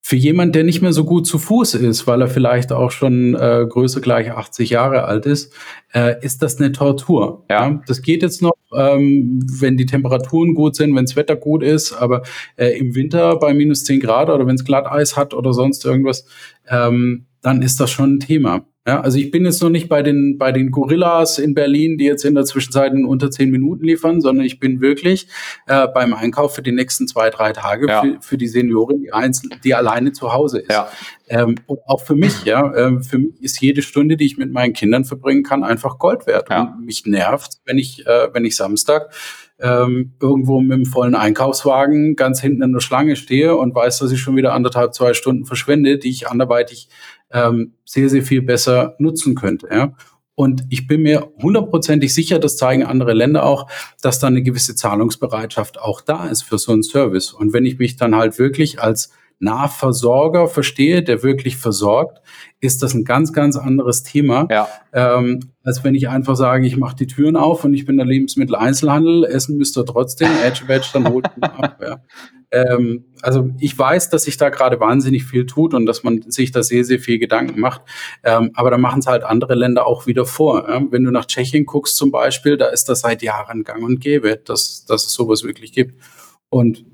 [0.00, 3.34] Für jemand, der nicht mehr so gut zu Fuß ist, weil er vielleicht auch schon
[3.34, 5.52] äh, größer gleich 80 Jahre alt ist,
[5.92, 7.44] äh, ist das eine Tortur.
[7.50, 7.68] Ja.
[7.68, 7.82] ja.
[7.86, 11.92] Das geht jetzt noch, ähm, wenn die Temperaturen gut sind, wenn das Wetter gut ist,
[11.92, 12.22] aber
[12.56, 16.24] äh, im Winter bei minus 10 Grad oder wenn es Glatteis hat oder sonst irgendwas,
[16.70, 18.66] ähm, dann ist das schon ein Thema.
[18.86, 22.04] Ja, also ich bin jetzt noch nicht bei den, bei den Gorillas in Berlin, die
[22.04, 25.26] jetzt in der Zwischenzeit in unter zehn Minuten liefern, sondern ich bin wirklich
[25.66, 28.02] äh, beim Einkauf für die nächsten zwei, drei Tage ja.
[28.02, 30.70] für, für die Seniorin, die, einzeln, die alleine zu Hause ist.
[30.70, 30.88] Ja.
[31.28, 34.52] Ähm, und auch für mich, ja, äh, für mich ist jede Stunde, die ich mit
[34.52, 36.50] meinen Kindern verbringen kann, einfach Gold wert.
[36.50, 36.74] Ja.
[36.76, 39.10] Und mich nervt, wenn ich, äh, wenn ich Samstag
[39.60, 44.12] ähm, irgendwo mit dem vollen Einkaufswagen ganz hinten in der Schlange stehe und weiß, dass
[44.12, 46.88] ich schon wieder anderthalb, zwei Stunden verschwende, die ich anderweitig
[47.34, 49.68] ähm, sehr, sehr viel besser nutzen könnte.
[49.70, 49.92] Ja?
[50.34, 53.68] Und ich bin mir hundertprozentig sicher, das zeigen andere Länder auch,
[54.02, 57.32] dass da eine gewisse Zahlungsbereitschaft auch da ist für so einen Service.
[57.32, 62.20] Und wenn ich mich dann halt wirklich als Nahversorger verstehe, der wirklich versorgt,
[62.60, 64.68] ist das ein ganz, ganz anderes Thema, ja.
[64.92, 68.06] ähm, als wenn ich einfach sage, ich mache die Türen auf und ich bin der
[68.06, 71.80] Lebensmitteleinzelhandel, essen müsst ihr trotzdem, Edge Badge, dann holt ab.
[71.82, 72.00] Ja.
[72.54, 76.52] Ähm, also ich weiß, dass sich da gerade wahnsinnig viel tut und dass man sich
[76.52, 77.82] da sehr, sehr viel Gedanken macht.
[78.22, 80.68] Ähm, aber da machen es halt andere Länder auch wieder vor.
[80.68, 80.82] Ja?
[80.90, 84.36] Wenn du nach Tschechien guckst zum Beispiel, da ist das seit Jahren gang und gäbe,
[84.36, 86.00] dass, dass es sowas wirklich gibt.
[86.48, 86.84] Und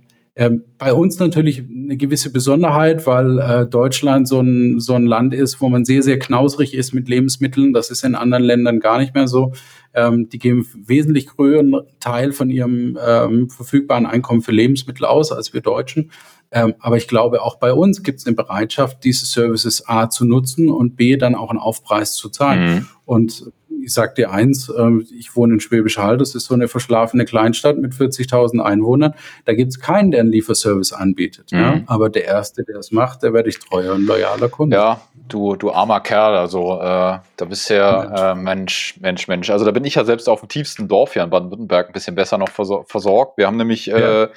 [0.41, 5.35] Ähm, bei uns natürlich eine gewisse Besonderheit, weil äh, Deutschland so ein, so ein Land
[5.35, 7.75] ist, wo man sehr, sehr knausrig ist mit Lebensmitteln.
[7.75, 9.53] Das ist in anderen Ländern gar nicht mehr so.
[9.93, 15.53] Ähm, die geben wesentlich größeren Teil von ihrem ähm, verfügbaren Einkommen für Lebensmittel aus als
[15.53, 16.11] wir Deutschen.
[16.51, 20.25] Ähm, aber ich glaube, auch bei uns gibt es eine Bereitschaft, diese Services A zu
[20.25, 22.77] nutzen und B dann auch einen Aufpreis zu zahlen.
[22.77, 22.87] Mhm.
[23.05, 23.53] Und
[23.83, 27.25] ich sag dir eins, äh, ich wohne in Schwäbisch Hall, das ist so eine verschlafene
[27.25, 29.15] Kleinstadt mit 40.000 Einwohnern.
[29.45, 31.53] Da gibt es keinen, der einen Lieferservice anbietet.
[31.53, 31.59] Mhm.
[31.59, 31.81] Ja?
[31.87, 34.77] Aber der Erste, der es macht, der werde ich treuer und loyaler Kunde.
[34.77, 39.51] Ja, du, du armer Kerl, also äh, da bist ja äh, Mensch, Mensch, Mensch.
[39.51, 42.15] Also da bin ich ja selbst auf dem tiefsten Dorf hier in Baden-Württemberg ein bisschen
[42.15, 43.39] besser noch versorgt.
[43.39, 44.25] Wir haben nämlich ja.
[44.25, 44.29] äh,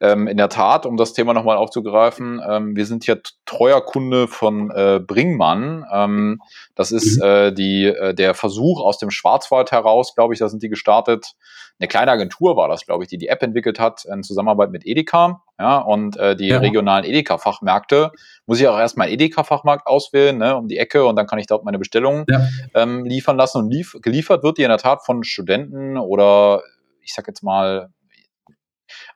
[0.00, 4.28] ähm, in der Tat, um das Thema nochmal aufzugreifen, ähm, wir sind hier treuer Kunde
[4.28, 5.84] von äh, Bringmann.
[5.92, 6.42] Ähm,
[6.74, 7.24] das ist mhm.
[7.24, 11.34] äh, die, äh, der Versuch aus dem Schwarzwald heraus, glaube ich, da sind die gestartet.
[11.78, 14.86] Eine kleine Agentur war das, glaube ich, die die App entwickelt hat in Zusammenarbeit mit
[14.86, 15.42] Edeka.
[15.58, 16.58] Ja, und äh, die ja.
[16.58, 18.12] regionalen Edeka-Fachmärkte
[18.46, 21.64] muss ich auch erstmal Edeka-Fachmarkt auswählen, ne, um die Ecke und dann kann ich dort
[21.64, 22.48] meine Bestellungen ja.
[22.74, 23.58] Ähm, liefern lassen.
[23.58, 26.62] Und lief, geliefert wird die in der Tat von Studenten oder
[27.02, 27.90] ich sag jetzt mal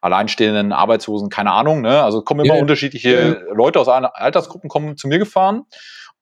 [0.00, 1.80] alleinstehenden Arbeitslosen, keine Ahnung.
[1.80, 2.02] Ne?
[2.02, 2.60] Also kommen immer ja.
[2.60, 5.64] unterschiedliche Leute aus allen Altersgruppen kommen zu mir gefahren.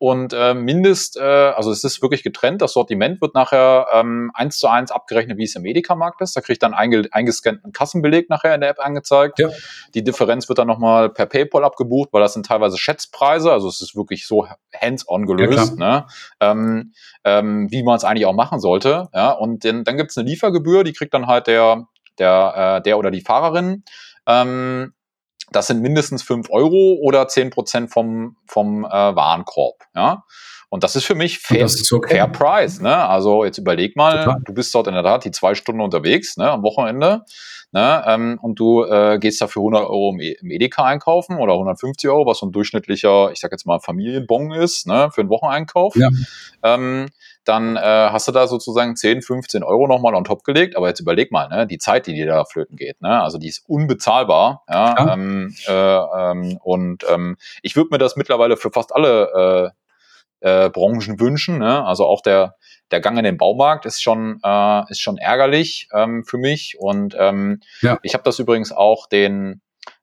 [0.02, 4.58] Und äh, Mindest, äh, also es ist wirklich getrennt, das Sortiment wird nachher ähm, eins
[4.58, 6.34] zu eins abgerechnet, wie es im Medicamarkt ist.
[6.34, 9.38] Da kriege ich dann einge eingescannten Kassenbeleg nachher in der App angezeigt.
[9.38, 9.48] Ja.
[9.94, 13.80] Die Differenz wird dann nochmal per PayPal abgebucht, weil das sind teilweise Schätzpreise, also es
[13.80, 16.06] ist wirklich so hands-on gelöst, ja, ne?
[16.40, 16.92] ähm,
[17.22, 19.08] ähm, wie man es eigentlich auch machen sollte.
[19.14, 19.30] Ja?
[19.30, 21.86] Und den, dann gibt es eine Liefergebühr, die kriegt dann halt der,
[22.18, 23.84] der, äh, der oder die Fahrerin.
[24.26, 24.94] Ähm,
[25.56, 29.84] das sind mindestens fünf Euro oder zehn Prozent vom, vom äh, Warenkorb.
[29.94, 30.24] Ja?
[30.72, 32.14] Und das ist für mich fair, okay.
[32.14, 32.80] fair Price.
[32.80, 32.96] Ne?
[32.96, 34.40] Also jetzt überleg mal, Total.
[34.42, 37.26] du bist dort in der Tat die zwei Stunden unterwegs ne, am Wochenende
[37.72, 41.52] ne, ähm, und du äh, gehst dafür 100 Euro im, e im Edeka einkaufen oder
[41.52, 45.28] 150 Euro, was so ein durchschnittlicher, ich sag jetzt mal Familienbon ist, ne, für einen
[45.30, 45.94] Wocheneinkauf.
[45.94, 46.08] Ja.
[46.62, 47.08] Ähm,
[47.44, 50.76] dann äh, hast du da sozusagen 10, 15 Euro nochmal on top gelegt.
[50.76, 53.22] Aber jetzt überleg mal, ne, die Zeit, die dir da flöten geht, ne?
[53.22, 54.62] Also die ist unbezahlbar.
[54.68, 55.12] Ja, ja.
[55.14, 59.82] Ähm, äh, ähm, und ähm, ich würde mir das mittlerweile für fast alle äh,
[60.42, 61.58] äh, Branchen wünschen.
[61.58, 61.84] Ne?
[61.84, 62.56] Also auch der,
[62.90, 66.76] der Gang in den Baumarkt ist schon, äh, ist schon ärgerlich ähm, für mich.
[66.78, 67.98] Und ähm, ja.
[68.02, 69.62] ich habe das übrigens auch den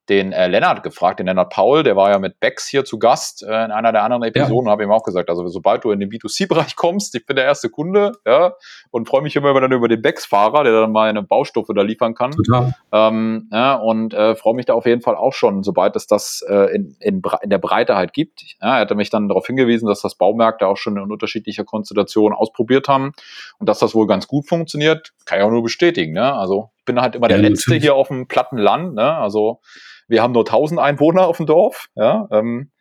[0.10, 3.44] den äh, Lennart gefragt, den Lennart Paul, der war ja mit Bex hier zu Gast
[3.44, 4.72] äh, in einer der anderen Episoden, ja.
[4.72, 7.70] habe ihm auch gesagt, also sobald du in den B2C-Bereich kommst, ich bin der erste
[7.70, 8.54] Kunde, ja,
[8.92, 12.16] und freue mich immer dann über den Bex-Fahrer, der dann mal eine Baustoffe da liefern
[12.16, 12.32] kann.
[12.32, 12.74] Total.
[12.92, 16.44] Ähm, ja, und äh, freue mich da auf jeden Fall auch schon, sobald es das
[16.48, 18.42] äh, in, in, in der Breite halt gibt.
[18.62, 22.34] Ja, er hatte mich dann darauf hingewiesen, dass das Baumärkte auch schon in unterschiedlicher Konstellation
[22.34, 23.14] ausprobiert haben
[23.60, 26.14] und dass das wohl ganz gut funktioniert, kann ich auch nur bestätigen.
[26.14, 26.34] Ne?
[26.34, 27.84] Also bin halt immer der ja, Letzte natürlich.
[27.84, 28.96] hier auf dem platten Land.
[28.96, 29.16] Ne?
[29.16, 29.62] Also
[30.08, 32.72] wir haben nur 1000 Einwohner auf dem Dorf, ja, ähm,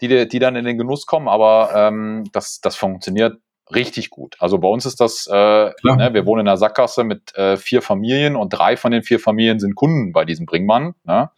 [0.00, 3.38] die, die dann in den Genuss kommen, aber ähm, das, das funktioniert
[3.72, 4.34] richtig gut.
[4.40, 7.82] Also bei uns ist das, äh, ne, wir wohnen in einer Sackgasse mit äh, vier
[7.82, 10.94] Familien und drei von den vier Familien sind Kunden bei diesem Bringmann.
[11.04, 11.30] Ne?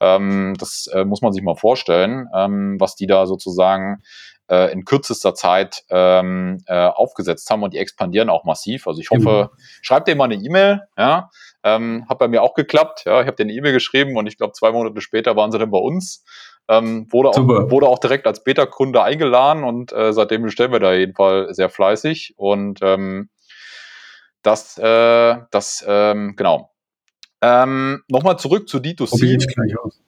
[0.00, 4.02] Ähm, das äh, muss man sich mal vorstellen, ähm, was die da sozusagen
[4.50, 8.88] äh, in kürzester Zeit ähm, äh, aufgesetzt haben und die expandieren auch massiv.
[8.88, 9.58] Also ich hoffe, mhm.
[9.80, 11.30] schreibt dir mal eine E-Mail, ja,
[11.62, 13.02] ähm, hat bei mir auch geklappt.
[13.06, 15.70] Ja, ich habe eine E-Mail geschrieben und ich glaube, zwei Monate später waren sie dann
[15.70, 16.24] bei uns.
[16.68, 20.92] Ähm, wurde, auch, wurde auch direkt als Beta-Kunde eingeladen und äh, seitdem bestellen wir da
[20.92, 22.34] jedenfalls sehr fleißig.
[22.36, 23.28] Und ähm,
[24.42, 26.70] das, äh, das ähm, genau.
[27.42, 29.08] Ähm, nochmal zurück zu D2C.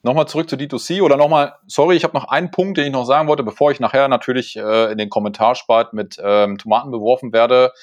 [0.03, 3.05] Nochmal zurück zu D2C oder nochmal, sorry, ich habe noch einen Punkt, den ich noch
[3.05, 7.73] sagen wollte, bevor ich nachher natürlich äh, in den Kommentarspalt mit ähm, Tomaten beworfen werde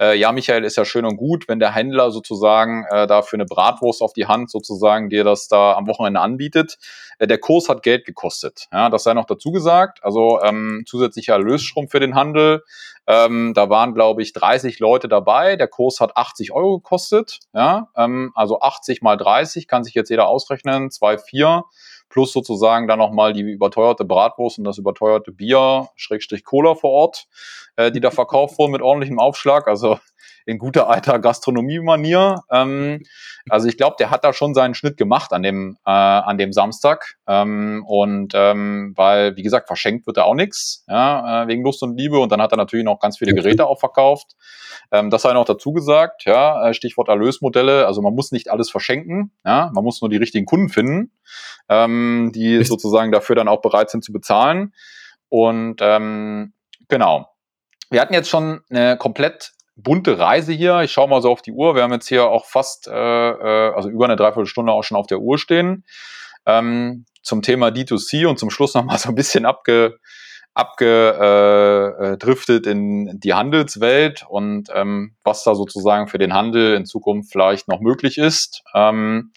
[0.00, 3.36] äh, ja, Michael, ist ja schön und gut, wenn der Händler sozusagen äh, da für
[3.36, 6.78] eine Bratwurst auf die Hand sozusagen dir das da am Wochenende anbietet.
[7.18, 8.66] Äh, der Kurs hat Geld gekostet.
[8.72, 10.02] Ja, das sei noch dazu gesagt.
[10.02, 12.64] Also ähm, zusätzlicher Erlösstrom für den Handel.
[13.06, 15.56] Ähm, da waren, glaube ich, 30 Leute dabei.
[15.56, 17.40] Der Kurs hat 80 Euro gekostet.
[17.52, 20.88] Ja, ähm, also 80 mal 30 kann sich jetzt jeder ausrechnen.
[20.88, 21.64] 2,4
[22.08, 27.26] plus sozusagen dann nochmal die überteuerte Bratwurst und das überteuerte Bier, Schrägstrich Cola vor Ort,
[27.76, 29.68] äh, die da verkauft wurden mit ordentlichem Aufschlag.
[29.68, 29.98] Also
[30.46, 32.42] in guter alter Gastronomie-Manier.
[32.50, 33.02] Ähm,
[33.48, 36.52] also ich glaube, der hat da schon seinen Schnitt gemacht an dem, äh, an dem
[36.52, 37.16] Samstag.
[37.26, 41.82] Ähm, und ähm, weil, wie gesagt, verschenkt wird er auch nichts, ja, äh, wegen Lust
[41.82, 42.18] und Liebe.
[42.18, 44.36] Und dann hat er natürlich noch ganz viele Geräte auch verkauft.
[44.92, 47.86] Ähm, das sei noch dazu gesagt, ja, äh, Stichwort Erlösmodelle.
[47.86, 51.12] Also man muss nicht alles verschenken, ja, man muss nur die richtigen Kunden finden,
[51.68, 54.72] ähm, die sozusagen dafür dann auch bereit sind zu bezahlen.
[55.28, 56.52] Und ähm,
[56.88, 57.30] genau.
[57.90, 60.80] Wir hatten jetzt schon eine komplett bunte Reise hier.
[60.80, 61.74] Ich schaue mal so auf die Uhr.
[61.74, 65.06] Wir haben jetzt hier auch fast, äh, äh, also über eine Dreiviertelstunde auch schon auf
[65.06, 65.84] der Uhr stehen.
[66.46, 69.98] ähm, zum Thema D2C und zum Schluss nochmal so ein bisschen abge,
[70.52, 77.66] abgedriftet in die Handelswelt und ähm, was da sozusagen für den Handel in Zukunft vielleicht
[77.66, 78.62] noch möglich ist.
[78.74, 79.32] Ähm,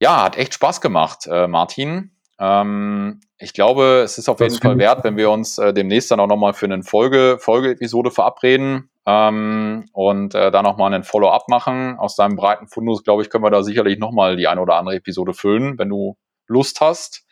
[0.00, 2.13] ja, hat echt Spaß gemacht, äh, Martin.
[2.38, 6.10] Ähm, ich glaube, es ist auf das jeden Fall wert, wenn wir uns äh, demnächst
[6.10, 11.48] dann auch nochmal für eine Folge, Folge-Episode verabreden ähm, und äh, da nochmal einen Follow-up
[11.48, 11.98] machen.
[11.98, 14.96] Aus deinem breiten Fundus, glaube ich, können wir da sicherlich nochmal die eine oder andere
[14.96, 16.16] Episode füllen, wenn du
[16.46, 17.24] Lust hast.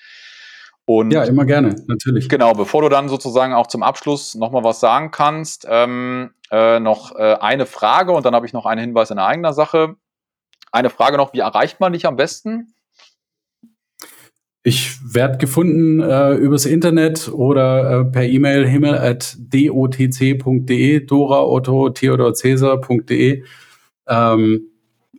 [0.85, 2.29] Und ja, immer gerne, natürlich.
[2.29, 7.15] Genau, bevor du dann sozusagen auch zum Abschluss nochmal was sagen kannst, ähm, äh, noch
[7.15, 9.95] äh, eine Frage und dann habe ich noch einen Hinweis in eigener Sache.
[10.73, 12.75] Eine Frage noch, wie erreicht man dich am besten?
[14.65, 21.91] Ich werde gefunden äh, übers Internet oder äh, per E-Mail himmel at dotc.de, Dora Otto
[21.91, 23.43] Theodor Cäsar.de.
[24.07, 24.69] Ähm,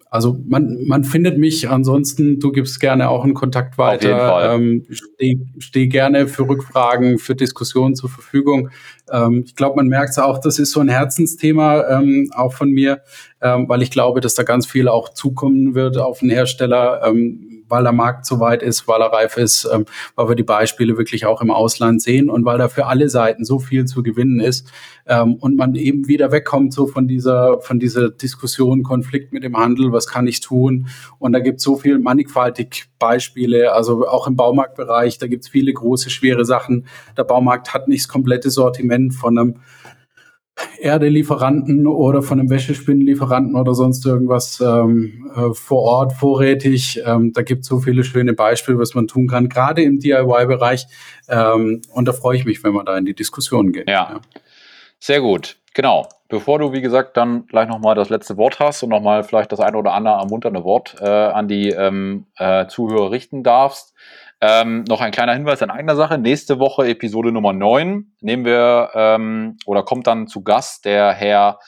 [0.09, 3.95] also man, man findet mich, ansonsten, du gibst gerne auch einen Kontakt weiter.
[3.95, 4.55] Auf jeden Fall.
[4.55, 8.69] Ähm, Stehe steh gerne für Rückfragen, für Diskussionen zur Verfügung.
[9.11, 12.69] Ähm, ich glaube, man merkt es auch, das ist so ein Herzensthema ähm, auch von
[12.69, 13.01] mir,
[13.41, 17.01] ähm, weil ich glaube, dass da ganz viel auch zukommen wird auf den Hersteller.
[17.05, 19.85] Ähm, weil der Markt so weit ist, weil er reif ist, ähm,
[20.15, 23.45] weil wir die Beispiele wirklich auch im Ausland sehen und weil da für alle Seiten
[23.45, 24.71] so viel zu gewinnen ist
[25.07, 29.57] ähm, und man eben wieder wegkommt so von dieser, von dieser Diskussion, Konflikt mit dem
[29.57, 30.87] Handel, was kann ich tun?
[31.17, 35.49] Und da gibt es so viel mannigfaltig Beispiele, also auch im Baumarktbereich, da gibt es
[35.49, 36.85] viele große, schwere Sachen.
[37.17, 39.55] Der Baumarkt hat nicht das komplette Sortiment von einem
[40.79, 47.01] Erdelieferanten oder von einem Wäschespinnenlieferanten oder sonst irgendwas ähm, äh, vor Ort vorrätig.
[47.05, 50.85] Ähm, da gibt es so viele schöne Beispiele, was man tun kann, gerade im DIY-Bereich.
[51.27, 53.89] Ähm, und da freue ich mich, wenn man da in die Diskussion geht.
[53.89, 54.21] Ja, ja.
[54.99, 55.57] sehr gut.
[55.73, 56.07] Genau.
[56.29, 59.59] Bevor du, wie gesagt, dann gleich nochmal das letzte Wort hast und nochmal vielleicht das
[59.59, 63.93] eine oder andere ermunternde Wort äh, an die ähm, äh, Zuhörer richten darfst,
[64.41, 66.17] ähm, noch ein kleiner Hinweis in eigener Sache.
[66.17, 71.59] Nächste Woche, Episode Nummer 9, nehmen wir ähm, oder kommt dann zu Gast der Herr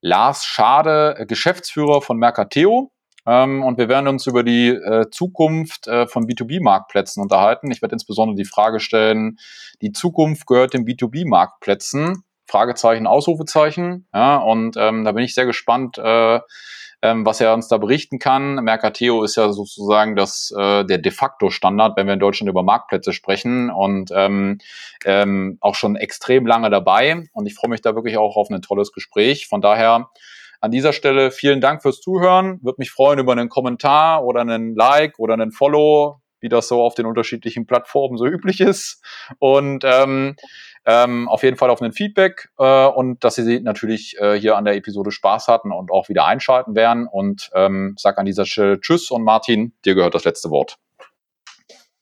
[0.00, 2.92] Lars Schade, Geschäftsführer von Mercateo.
[3.26, 7.70] Ähm, und wir werden uns über die äh, Zukunft äh, von B2B-Marktplätzen unterhalten.
[7.70, 9.38] Ich werde insbesondere die Frage stellen,
[9.82, 12.22] die Zukunft gehört den B2B-Marktplätzen?
[12.46, 14.06] Fragezeichen, Ausrufezeichen.
[14.14, 16.40] Ja, und ähm, da bin ich sehr gespannt, äh,
[17.04, 18.54] ähm, was er uns da berichten kann.
[18.56, 22.62] Mercateo ist ja sozusagen das, äh, der de facto Standard, wenn wir in Deutschland über
[22.62, 24.58] Marktplätze sprechen und ähm,
[25.04, 27.28] ähm, auch schon extrem lange dabei.
[27.32, 29.48] Und ich freue mich da wirklich auch auf ein tolles Gespräch.
[29.48, 30.08] Von daher
[30.62, 32.58] an dieser Stelle vielen Dank fürs Zuhören.
[32.62, 36.82] Würde mich freuen über einen Kommentar oder einen Like oder einen Follow, wie das so
[36.82, 39.02] auf den unterschiedlichen Plattformen so üblich ist.
[39.38, 40.36] Und ähm,
[40.84, 44.66] ähm, auf jeden Fall auf ein Feedback äh, und dass Sie natürlich äh, hier an
[44.66, 47.08] der Episode Spaß hatten und auch wieder einschalten werden.
[47.10, 50.76] Und ähm, sag an dieser Stelle Tschüss und Martin, dir gehört das letzte Wort.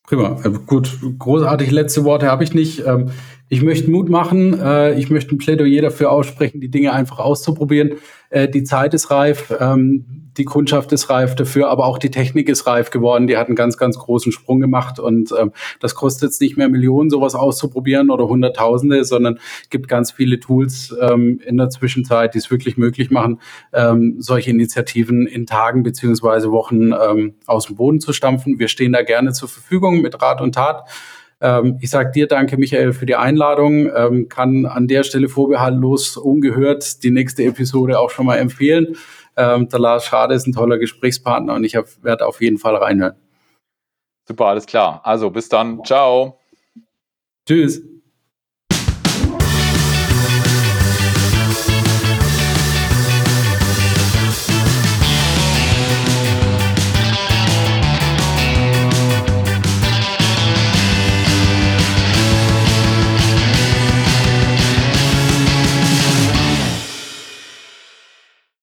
[0.03, 0.37] Prima.
[0.45, 2.85] Äh, gut, großartig letzte Worte habe ich nicht.
[2.85, 3.13] Ähm,
[3.53, 4.59] ich möchte Mut machen.
[4.59, 7.97] Äh, ich möchte ein Plädoyer dafür aussprechen, die Dinge einfach auszuprobieren.
[8.31, 9.55] Äh, die Zeit ist reif.
[9.61, 13.27] Ähm, die Kundschaft ist reif dafür, aber auch die Technik ist reif geworden.
[13.27, 16.71] Die hat einen ganz, ganz großen Sprung gemacht und ähm, das kostet jetzt nicht mehr
[16.71, 19.39] Millionen, sowas auszuprobieren oder Hunderttausende, sondern
[19.69, 23.39] gibt ganz viele Tools ähm, in der Zwischenzeit, die es wirklich möglich machen,
[23.75, 28.59] ähm, solche Initiativen in Tagen beziehungsweise Wochen ähm, aus dem Boden zu stampfen.
[28.59, 30.89] Wir stehen da gerne zur Verfügung mit Rat und Tat.
[31.43, 33.91] Ähm, ich sage dir danke, Michael, für die Einladung.
[33.95, 38.97] Ähm, kann an der Stelle vorbehaltlos ungehört die nächste Episode auch schon mal empfehlen.
[39.37, 43.17] Ähm, der Lars Schade ist ein toller Gesprächspartner und ich werde auf jeden Fall reinhören.
[44.29, 45.01] Super, alles klar.
[45.05, 45.83] Also bis dann.
[45.85, 46.39] Ciao.
[47.47, 47.83] Tschüss.